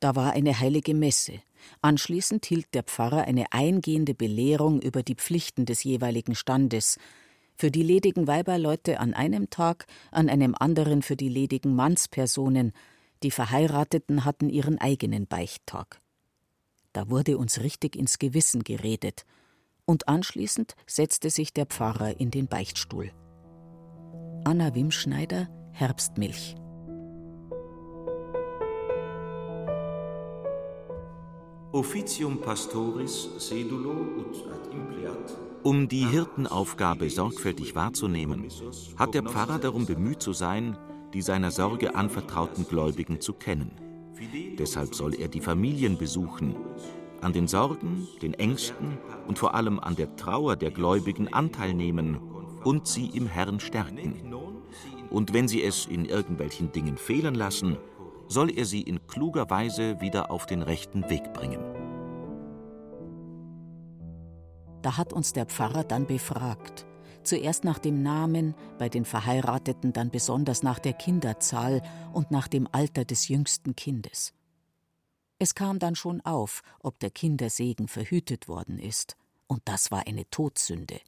[0.00, 1.40] Da war eine heilige Messe.
[1.80, 6.98] Anschließend hielt der Pfarrer eine eingehende Belehrung über die Pflichten des jeweiligen Standes,
[7.56, 12.72] für die ledigen Weiberleute an einem Tag, an einem anderen für die ledigen Mannspersonen,
[13.22, 16.02] die Verheirateten hatten ihren eigenen Beichttag.
[16.98, 19.24] Da wurde uns richtig ins Gewissen geredet,
[19.84, 23.12] und anschließend setzte sich der Pfarrer in den Beichtstuhl.
[24.42, 26.56] Anna Wimschneider, Herbstmilch.
[31.70, 35.38] Officium Pastoris sedulo ut ad impleat.
[35.62, 38.48] Um die Hirtenaufgabe sorgfältig wahrzunehmen,
[38.96, 40.76] hat der Pfarrer darum bemüht zu sein,
[41.14, 43.87] die seiner Sorge anvertrauten Gläubigen zu kennen.
[44.58, 46.54] Deshalb soll er die Familien besuchen,
[47.20, 52.18] an den Sorgen, den Ängsten und vor allem an der Trauer der Gläubigen Anteil nehmen
[52.64, 54.34] und sie im Herrn stärken.
[55.10, 57.76] Und wenn sie es in irgendwelchen Dingen fehlen lassen,
[58.28, 61.60] soll er sie in kluger Weise wieder auf den rechten Weg bringen.
[64.82, 66.87] Da hat uns der Pfarrer dann befragt.
[67.28, 71.82] Zuerst nach dem Namen, bei den Verheirateten dann besonders nach der Kinderzahl
[72.14, 74.32] und nach dem Alter des jüngsten Kindes.
[75.38, 80.24] Es kam dann schon auf, ob der Kindersegen verhütet worden ist, und das war eine
[80.30, 81.02] Todsünde.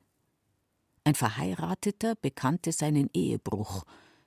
[1.05, 3.85] Ein Verheirateter bekannte seinen Ehebruch,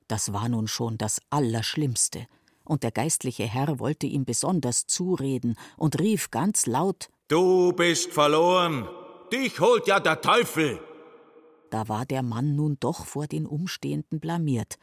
[0.08, 2.26] das war nun schon das Allerschlimmste,
[2.64, 8.90] und der geistliche Herr wollte ihm besonders zureden und rief ganz laut Du bist verloren,
[9.32, 10.82] dich holt ja der Teufel.
[11.74, 14.78] Da war der Mann nun doch vor den Umstehenden blamiert,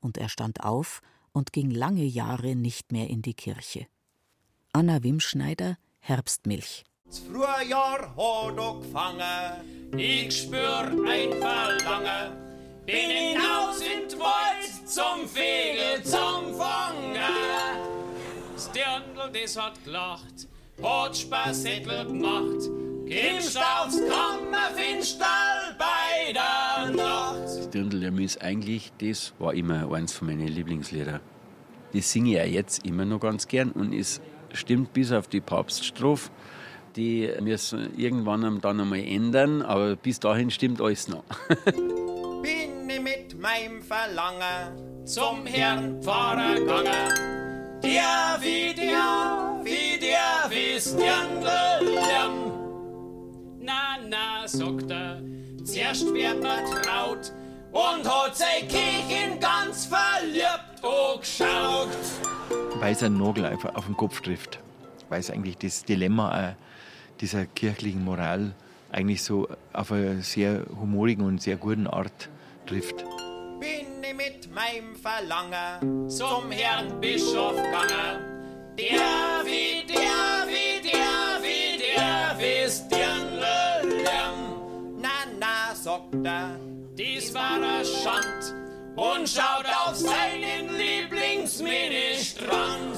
[0.00, 1.00] und er stand auf
[1.32, 3.86] und ging lange Jahre nicht mehr in die Kirche.
[4.72, 6.82] Anna Wimschneider, Herbstmilch.
[7.04, 12.32] Das Frühjahr hat angefangen, ich spür ein Verlangen.
[12.86, 17.22] Bin hinaus in den Wald zum Fegel zum Fangen.
[18.52, 20.48] Das Dirndl, das hat gelacht,
[20.82, 22.85] hat Spaß gemacht.
[23.08, 27.42] Kimmst aufs Kammerfinstall bei der Nacht.
[27.44, 31.20] Das Dirndl der Mies eigentlich, das war immer eins von meinen Lieblingslieder.
[31.92, 34.20] Das singe ich auch jetzt immer noch ganz gern und es
[34.52, 36.30] stimmt bis auf die Papststrophe.
[36.96, 41.22] Die müssen irgendwann dann einmal ändern, aber bis dahin stimmt alles noch.
[42.42, 47.80] Bin ich mit meinem Verlangen zum Herrn Pfarrer gegangen.
[47.84, 51.46] Der wie der, wie der wisst Dirndl
[51.94, 52.45] Na,
[54.08, 55.22] na, sagt er,
[55.64, 57.32] zuerst wird man traut
[57.72, 61.88] und hat sein Kirchen ganz verliebt angeschaut.
[62.80, 64.58] Weil es einen Nagel einfach auf den Kopf trifft.
[65.08, 66.56] Weil es eigentlich das Dilemma
[67.20, 68.54] dieser kirchlichen Moral
[68.92, 72.28] eigentlich so auf eine sehr humorigen und sehr guten Art
[72.66, 73.04] trifft.
[73.60, 78.74] Bin ich mit meinem Verlangen zum Herrn Bischof gegangen.
[78.78, 83.75] Der wie der, wie der, wie der, wisst Dirndl-Lärm.
[85.86, 86.58] Sagt er,
[86.98, 88.56] dies war ein Schand
[88.96, 92.96] und schaut auf seinen Lieblingsministrand.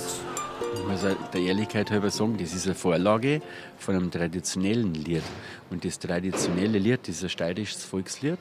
[0.72, 3.42] Ich muss der Ehrlichkeit halber sagen, das ist eine Vorlage
[3.76, 5.22] von einem traditionellen Lied.
[5.68, 8.38] Und das traditionelle Lied, dieses steirisches Volkslied,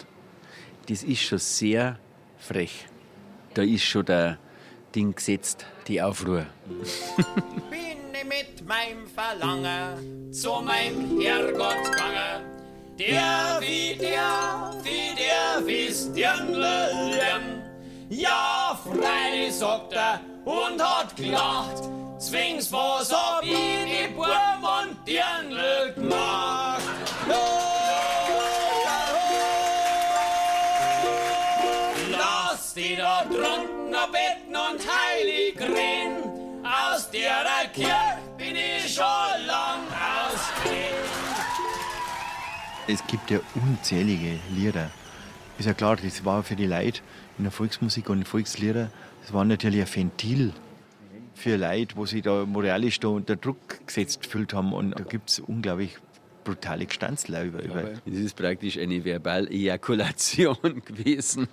[0.88, 2.00] das ist schon sehr
[2.38, 2.86] frech.
[3.54, 4.38] Da ist schon der
[4.96, 6.46] Ding gesetzt, die Aufruhr.
[7.70, 12.57] Bin ich mit meinem Verlangen zu meinem Herrgott gegangen.
[12.98, 17.62] Der wie der, wie der wisst Dirndl-Lärm.
[18.10, 21.84] Ja, freilich, sagt er und hat gelacht.
[22.18, 26.82] Zwings was hab ich die Burm und Dirndl gemacht.
[32.10, 36.66] Lass die da drunten auf Betten und heilig reden.
[36.66, 39.37] Aus der Kirche bin ich schon
[42.90, 44.90] Es gibt ja unzählige Lieder.
[45.60, 47.02] Ist ja klar, das war für die Leute
[47.38, 48.90] in der Volksmusik und Volkslieder,
[49.22, 50.54] das war natürlich ein Ventil
[51.34, 54.72] für Leute, wo sie da moralisch da unter Druck gesetzt gefühlt haben.
[54.72, 55.98] Und da gibt es unglaublich
[56.46, 57.84] brutale Gestanzler über, über.
[58.06, 61.50] Das ist praktisch eine Verbal-Ejakulation gewesen.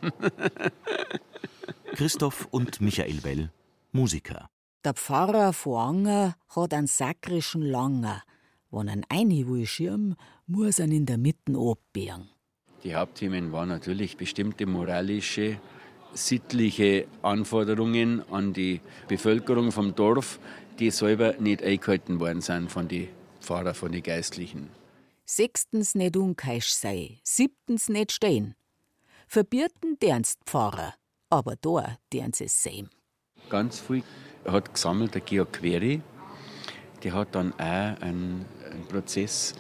[1.95, 3.51] Christoph und Michael Bell,
[3.91, 4.49] Musiker.
[4.85, 8.23] Der Pfarrer von Anger hat einen sakrischen Langer.
[8.71, 10.17] Wenn ein eine will schirm,
[10.47, 12.29] muss er in der Mitte abbiegen.
[12.83, 15.59] Die Hauptthemen waren natürlich bestimmte moralische,
[16.13, 20.39] sittliche Anforderungen an die Bevölkerung vom Dorf,
[20.79, 23.09] die selber nicht eingehalten worden sind von den
[23.41, 24.69] Pfarrer, von den Geistlichen.
[25.25, 28.55] Sechstens nicht unkeisch sei, siebtens nicht stehen.
[29.27, 30.95] Verbierten dernst Pfarrer,
[31.31, 32.91] aber da deren sie sehen.
[33.49, 34.03] Ganz viel
[34.45, 36.03] hat gesammelt der Georg Query.
[37.03, 39.55] Der hat dann auch einen, einen Prozess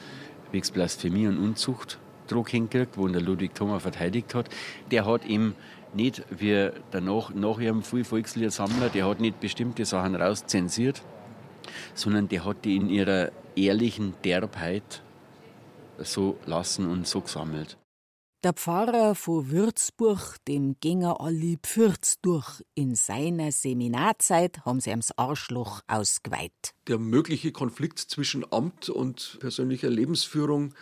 [0.54, 1.98] wegen Blasphemie und Unzucht
[2.28, 4.48] Druck hingekriegt, wo der Ludwig Thoma verteidigt hat.
[4.90, 5.54] Der hat ihm
[5.92, 11.02] nicht, wie danach, nach ihrem viel Volksliedsammler, der hat nicht bestimmte Sachen rauszensiert,
[11.94, 15.02] sondern der hat die in ihrer ehrlichen Derbheit
[15.98, 17.76] so lassen und so gesammelt.
[18.44, 22.62] Der Pfarrer von Würzburg, dem ging er alle Pfürz durch.
[22.74, 26.74] In seiner Seminarzeit haben sie ihm das Arschloch ausgeweiht.
[26.86, 30.74] Der mögliche Konflikt zwischen Amt und persönlicher Lebensführung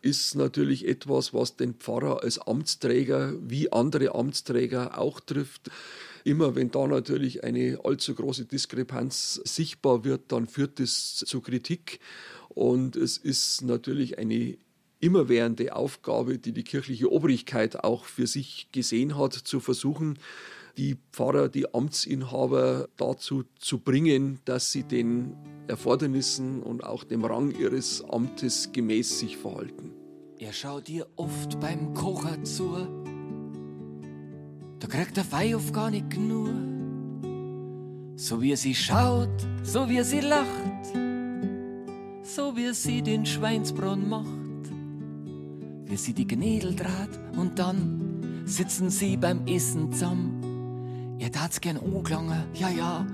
[0.00, 5.72] ist natürlich etwas, was den Pfarrer als Amtsträger wie andere Amtsträger auch trifft.
[6.22, 11.98] Immer wenn da natürlich eine allzu große Diskrepanz sichtbar wird, dann führt das zu Kritik.
[12.48, 14.56] Und es ist natürlich eine
[15.00, 20.18] immerwährende Aufgabe, die die kirchliche Obrigkeit auch für sich gesehen hat, zu versuchen,
[20.76, 25.36] die Pfarrer, die Amtsinhaber dazu zu bringen, dass sie den
[25.66, 29.92] Erfordernissen und auch dem Rang ihres Amtes gemäß sich verhalten.
[30.38, 32.76] Er schaut ihr oft beim Kocher zu.
[34.78, 36.54] Da kriegt der Feihof gar nicht genug.
[38.14, 39.28] So wie sie schaut,
[39.64, 40.86] so wie sie lacht,
[42.22, 44.47] so wie sie den Schweinsbraten macht,
[45.88, 51.16] wie sie die Gnädel draht und dann sitzen sie beim Essen zusammen.
[51.18, 53.06] Er tat's gern angelangen, ja, ja,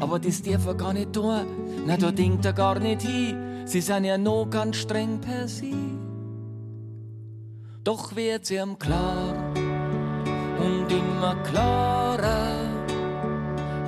[0.00, 1.46] aber das darf er gar nicht tun.
[1.86, 5.72] Na, da denkt er gar nicht hin, sie sind ja noch ganz streng per se.
[7.82, 9.34] Doch wird sie ihm klar
[10.60, 12.52] und immer klarer,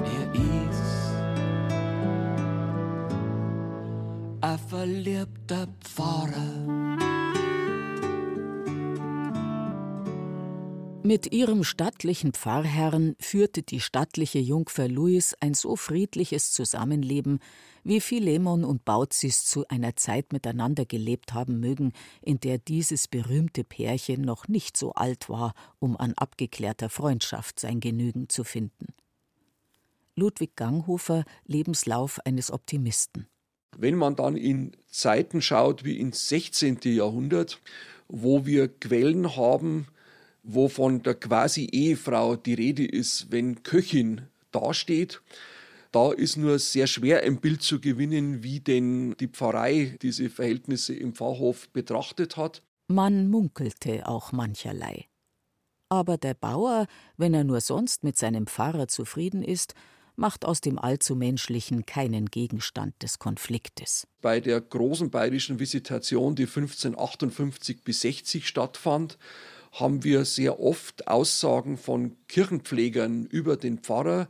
[0.05, 1.13] er ist
[4.41, 7.20] ein verliebter Pfarrer.
[11.03, 17.39] Mit ihrem stattlichen Pfarrherrn führte die stattliche Jungfer Louis ein so friedliches Zusammenleben,
[17.85, 23.65] wie Philemon und Baucis zu einer Zeit miteinander gelebt haben mögen, in der dieses berühmte
[23.65, 28.89] Pärchen noch nicht so alt war, um an abgeklärter Freundschaft sein Genügen zu finden.
[30.17, 33.27] Ludwig Ganghofer Lebenslauf eines Optimisten.
[33.79, 36.81] Wenn man dann in Zeiten schaut wie ins 16.
[36.85, 37.59] Jahrhundert,
[38.07, 39.87] wo wir Quellen haben,
[40.55, 44.23] wo von der quasi Ehefrau die Rede ist, wenn Köchin
[44.53, 45.21] dasteht.
[45.93, 50.95] Da ist nur sehr schwer ein Bild zu gewinnen, wie denn die Pfarrei diese Verhältnisse
[50.95, 52.63] im Pfarrhof betrachtet hat.
[52.87, 55.07] Man munkelte auch mancherlei.
[55.89, 56.87] Aber der Bauer,
[57.17, 59.75] wenn er nur sonst mit seinem Pfarrer zufrieden ist,
[60.15, 64.07] macht aus dem allzu menschlichen keinen Gegenstand des Konfliktes.
[64.21, 69.19] Bei der großen bayerischen Visitation, die 1558 bis 60 stattfand,
[69.73, 74.29] haben wir sehr oft Aussagen von Kirchenpflegern über den Pfarrer,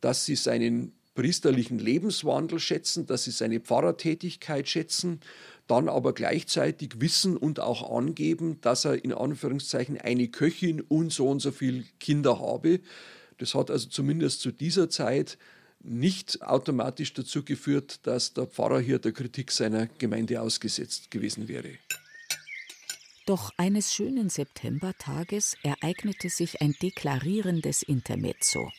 [0.00, 5.20] dass sie seinen priesterlichen Lebenswandel schätzen, dass sie seine Pfarrertätigkeit schätzen,
[5.66, 11.28] dann aber gleichzeitig wissen und auch angeben, dass er in Anführungszeichen eine Köchin und so
[11.28, 12.80] und so viele Kinder habe.
[13.38, 15.38] Das hat also zumindest zu dieser Zeit
[15.84, 21.70] nicht automatisch dazu geführt, dass der Pfarrer hier der Kritik seiner Gemeinde ausgesetzt gewesen wäre.
[23.24, 28.72] Doch eines schönen Septembertages ereignete sich ein deklarierendes Intermezzo.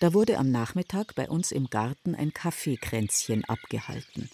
[0.00, 4.28] Da wurde am Nachmittag bei uns im Garten ein Kaffeekränzchen abgehalten.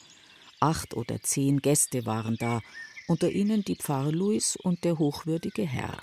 [0.59, 2.61] Acht oder zehn Gäste waren da,
[3.07, 6.01] unter ihnen die Pfarrer Louis und der hochwürdige Herr.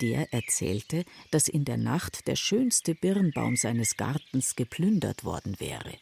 [0.00, 5.98] Der erzählte, dass in der Nacht der schönste Birnbaum seines Gartens geplündert worden wäre.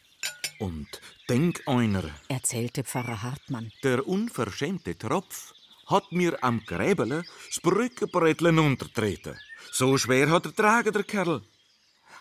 [0.59, 5.53] Und denk einer, erzählte Pfarrer Hartmann, der unverschämte Tropf
[5.89, 9.37] hat mir am Gräbele das Brückenbretteln untertreten.
[9.71, 11.41] So schwer hat er tragen, der Kerl.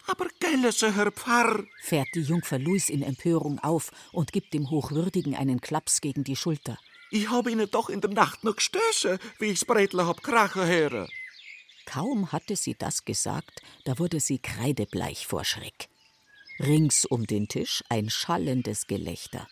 [0.07, 4.71] Aber gelle se, Herr Pfarr, fährt die Jungfer Luis in Empörung auf und gibt dem
[4.71, 6.79] Hochwürdigen einen Klaps gegen die Schulter.
[7.11, 11.09] Ich hab Ihnen doch in der Nacht noch gestößen, wie ich's Brettle hab krachen hören.
[11.87, 15.89] Kaum hatte sie das gesagt, da wurde sie kreidebleich vor Schreck.
[16.61, 19.49] Rings um den Tisch ein schallendes Gelächter.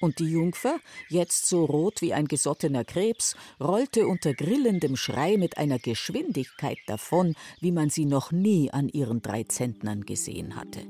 [0.00, 0.80] Und die Jungfer,
[1.10, 7.34] jetzt so rot wie ein gesottener Krebs, rollte unter grillendem Schrei mit einer Geschwindigkeit davon,
[7.60, 10.80] wie man sie noch nie an ihren drei Zentnern gesehen hatte.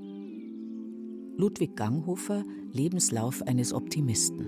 [1.36, 4.46] Ludwig Ganghofer, Lebenslauf eines Optimisten.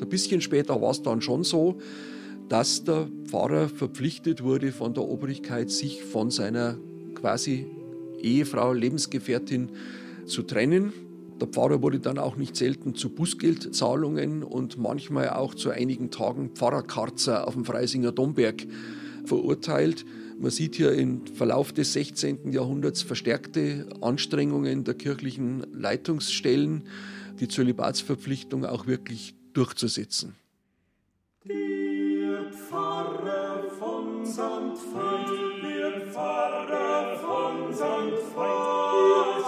[0.00, 1.76] Ein bisschen später war es dann schon so,
[2.48, 6.78] dass der Pfarrer verpflichtet wurde von der Obrigkeit, sich von seiner
[7.14, 7.66] quasi
[8.22, 9.70] Ehefrau, Lebensgefährtin
[10.26, 10.92] zu trennen.
[11.40, 16.50] Der Pfarrer wurde dann auch nicht selten zu Bußgeldzahlungen und manchmal auch zu einigen Tagen
[16.54, 18.64] Pfarrerkarzer auf dem Freisinger Domberg
[19.24, 20.04] verurteilt.
[20.38, 22.52] Man sieht hier im Verlauf des 16.
[22.52, 26.84] Jahrhunderts verstärkte Anstrengungen der kirchlichen Leitungsstellen,
[27.40, 30.34] die Zölibatsverpflichtung auch wirklich durchzusetzen.
[31.48, 34.40] Der Pfarrer von St.
[34.92, 35.61] Veit,
[36.00, 38.34] Pfarrer von St.
[38.34, 39.41] Franz.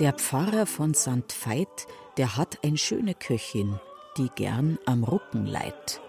[0.00, 1.30] Der Pfarrer von St.
[1.44, 1.86] Veit,
[2.16, 3.78] der hat eine schöne Köchin,
[4.16, 6.00] die gern am Rucken leiht.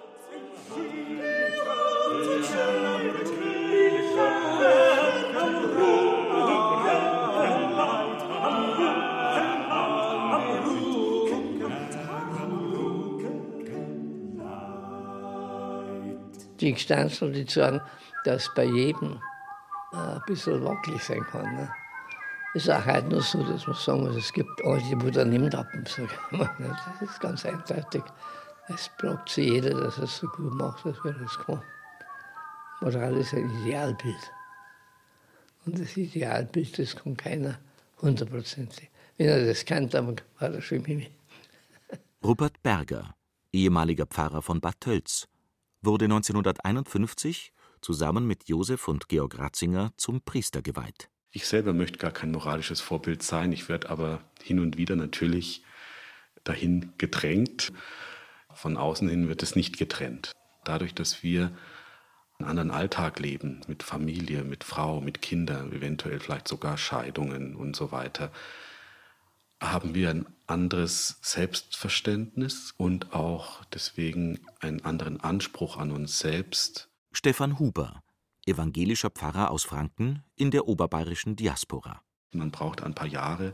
[16.62, 17.82] Die Gstanzler, die sagen,
[18.24, 19.20] dass bei jedem
[19.92, 21.56] äh, ein bisschen wackelig sein kann.
[21.56, 21.81] Ne?
[22.54, 25.30] Es ist auch heute noch so, dass man sagen muss, es gibt alte, die dann
[25.30, 25.68] nimmt ab.
[25.74, 28.04] Das ist ganz eindeutig.
[28.68, 31.62] Es braucht sich jeder, dass er es so gut macht, als er es kann.
[32.82, 34.32] Moral ist ein Idealbild.
[35.66, 37.60] Und das Idealbild, das kann keiner
[38.02, 38.90] hundertprozentig.
[39.18, 41.12] Wenn er das kann, dann war er schon mit.
[42.24, 43.16] Rupert Berger,
[43.54, 45.28] ehemaliger Pfarrer von Bad Tölz,
[45.82, 51.11] wurde 1951 zusammen mit Josef und Georg Ratzinger zum Priester geweiht.
[51.32, 53.52] Ich selber möchte gar kein moralisches Vorbild sein.
[53.52, 55.64] Ich werde aber hin und wieder natürlich
[56.44, 57.72] dahin gedrängt.
[58.54, 60.32] Von außen hin wird es nicht getrennt.
[60.66, 61.52] Dadurch, dass wir
[62.38, 67.76] einen anderen Alltag leben, mit Familie, mit Frau, mit Kindern, eventuell vielleicht sogar Scheidungen und
[67.76, 68.32] so weiter,
[69.62, 76.90] haben wir ein anderes Selbstverständnis und auch deswegen einen anderen Anspruch an uns selbst.
[77.14, 78.04] Stefan Huber,
[78.46, 82.02] evangelischer Pfarrer aus Franken in der oberbayerischen Diaspora.
[82.32, 83.54] Man braucht ein paar Jahre,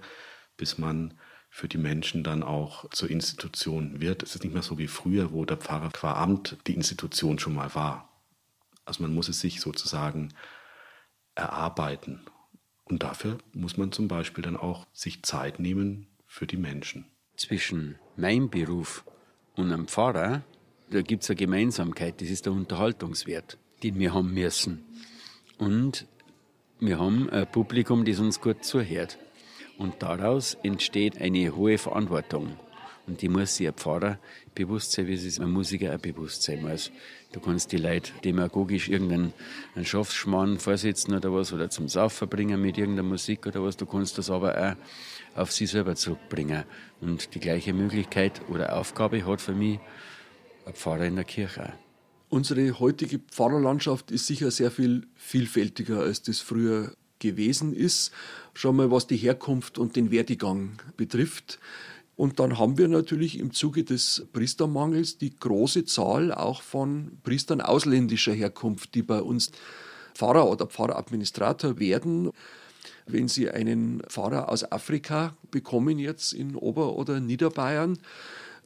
[0.55, 1.13] bis man
[1.49, 4.23] für die Menschen dann auch zur Institution wird.
[4.23, 7.55] Es ist nicht mehr so wie früher, wo der Pfarrer qua Amt die Institution schon
[7.55, 8.09] mal war.
[8.85, 10.33] Also man muss es sich sozusagen
[11.35, 12.21] erarbeiten.
[12.85, 17.05] Und dafür muss man zum Beispiel dann auch sich Zeit nehmen für die Menschen.
[17.35, 19.03] Zwischen meinem Beruf
[19.55, 20.43] und einem Pfarrer,
[20.89, 24.83] da gibt es eine Gemeinsamkeit, das ist der Unterhaltungswert den wir haben müssen.
[25.57, 26.05] Und
[26.79, 29.17] wir haben ein Publikum, das uns gut zuhört.
[29.77, 32.57] Und daraus entsteht eine hohe Verantwortung.
[33.07, 34.19] Und die muss sich ein Pfarrer
[34.53, 36.91] bewusst sein, wie es ein Musiker auch bewusst sein muss.
[37.31, 39.33] Du kannst die Leute demagogisch irgendeinen
[39.75, 43.77] einen Schafsschmarrn vorsetzen oder was oder zum Saufen bringen mit irgendeiner Musik oder was.
[43.77, 44.57] Du kannst das aber
[45.35, 46.63] auch auf sie selber zurückbringen.
[46.99, 49.79] Und die gleiche Möglichkeit oder Aufgabe hat für mich
[50.65, 51.86] ein Pfarrer in der Kirche auch.
[52.29, 58.11] Unsere heutige Pfarrerlandschaft ist sicher sehr viel vielfältiger, als das früher gewesen ist.
[58.53, 61.59] Schon mal was die Herkunft und den Werdegang betrifft.
[62.17, 67.61] Und dann haben wir natürlich im Zuge des Priestermangels die große Zahl auch von Priestern
[67.61, 69.51] ausländischer Herkunft, die bei uns
[70.13, 72.31] Pfarrer oder Pfarreradministrator werden.
[73.09, 77.97] wenn Sie einen Pfarrer aus Afrika bekommen jetzt in Ober- oder Niederbayern,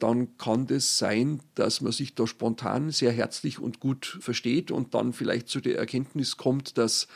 [0.02, 4.94] dann kann das sein, dass man sich da spontan sehr herzlich und gut versteht und
[4.94, 7.06] dann vielleicht zu der Erkenntnis kommt, dass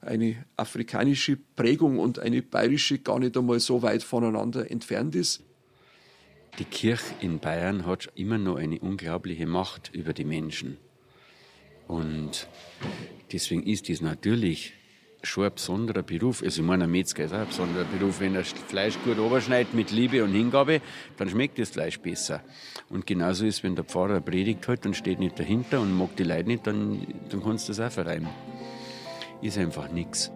[0.00, 5.42] eine afrikanische Prägung und eine bayerische gar nicht einmal so weit voneinander entfernt ist.
[6.58, 10.76] Die Kirche in Bayern hat immer noch eine unglaubliche Macht über die Menschen.
[11.86, 12.48] Und
[13.32, 14.74] deswegen ist dies natürlich
[15.26, 16.42] schon ein besonderer Beruf.
[16.42, 18.20] Also ich meine, ein Metzger ist auch ein besonderer Beruf.
[18.20, 20.80] Wenn er das Fleisch gut oberschneidet mit Liebe und Hingabe,
[21.16, 22.42] dann schmeckt das Fleisch besser.
[22.90, 26.24] Und genauso ist, wenn der Pfarrer predigt halt und steht nicht dahinter und mag die
[26.24, 28.28] Leute nicht, dann, dann kannst du das auch verreiben.
[29.42, 30.30] Ist einfach nichts.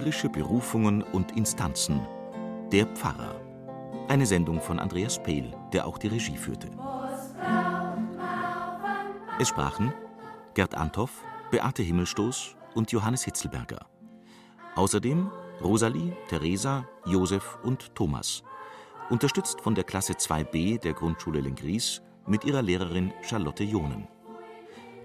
[0.00, 2.00] Bayerische Berufungen und Instanzen.
[2.72, 3.38] Der Pfarrer.
[4.08, 6.70] Eine Sendung von Andreas Pehl, der auch die Regie führte.
[9.38, 9.92] Es sprachen
[10.54, 13.84] Gerd Anthoff, Beate Himmelstoß und Johannes Hitzelberger.
[14.74, 15.30] Außerdem
[15.62, 18.42] Rosalie, Theresa, Josef und Thomas.
[19.10, 24.08] Unterstützt von der Klasse 2b der Grundschule Lengries mit ihrer Lehrerin Charlotte Jonen.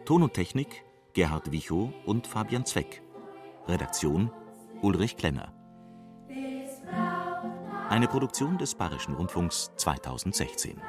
[0.05, 3.01] Ton und Technik Gerhard Wichow und Fabian Zweck.
[3.67, 4.31] Redaktion
[4.81, 5.53] Ulrich Klenner.
[7.89, 10.79] Eine Produktion des Bayerischen Rundfunks 2016.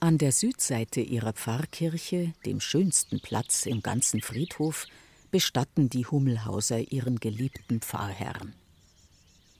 [0.00, 4.86] An der Südseite ihrer Pfarrkirche, dem schönsten Platz im ganzen Friedhof,
[5.30, 8.54] bestatten die Hummelhauser ihren geliebten Pfarrherrn.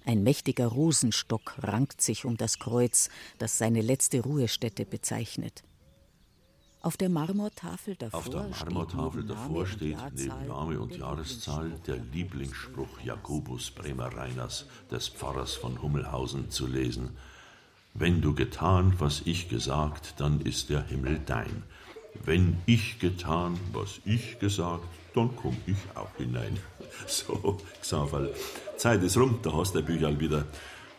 [0.04, 5.62] Ein mächtiger Rosenstock rankt sich um das Kreuz, das seine letzte Ruhestätte bezeichnet.
[6.80, 13.00] Auf der Marmortafel davor, Auf der Marmortafel davor steht neben Name und Jahreszahl der Lieblingsspruch
[13.02, 17.10] Jakobus Bremer Reiners, des Pfarrers von Hummelhausen, zu lesen.
[17.94, 21.64] Wenn du getan, was ich gesagt, dann ist der Himmel dein.
[22.24, 26.58] Wenn ich getan, was ich gesagt, dann komm ich auch hinein.
[27.06, 28.34] So, Xaverl,
[28.76, 30.46] Zeit ist rum, da hast du Bücherl wieder.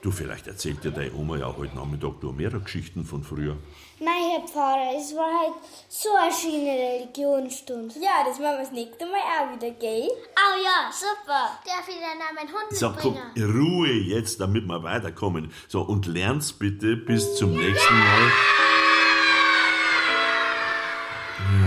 [0.02, 3.58] Du, vielleicht erzählt dir deine Oma ja heute Nachmittag noch mehrere Geschichten von früher.
[4.02, 5.54] Nein, Herr Pfarrer, es war halt
[5.90, 7.96] so eine schöne Religionsstunde.
[8.00, 10.08] Ja, das machen wir das nächste Mal auch wieder, gell?
[10.10, 11.60] Oh ja, super.
[11.66, 13.60] Darf ich dann auch meinen Hund So, komm, mitbringen?
[13.60, 15.52] Ruhe jetzt, damit wir weiterkommen.
[15.68, 18.32] So, und lern's bitte bis zum nächsten Mal.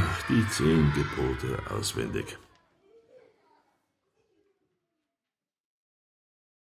[0.00, 2.38] Ach, die zehn Gebote auswendig.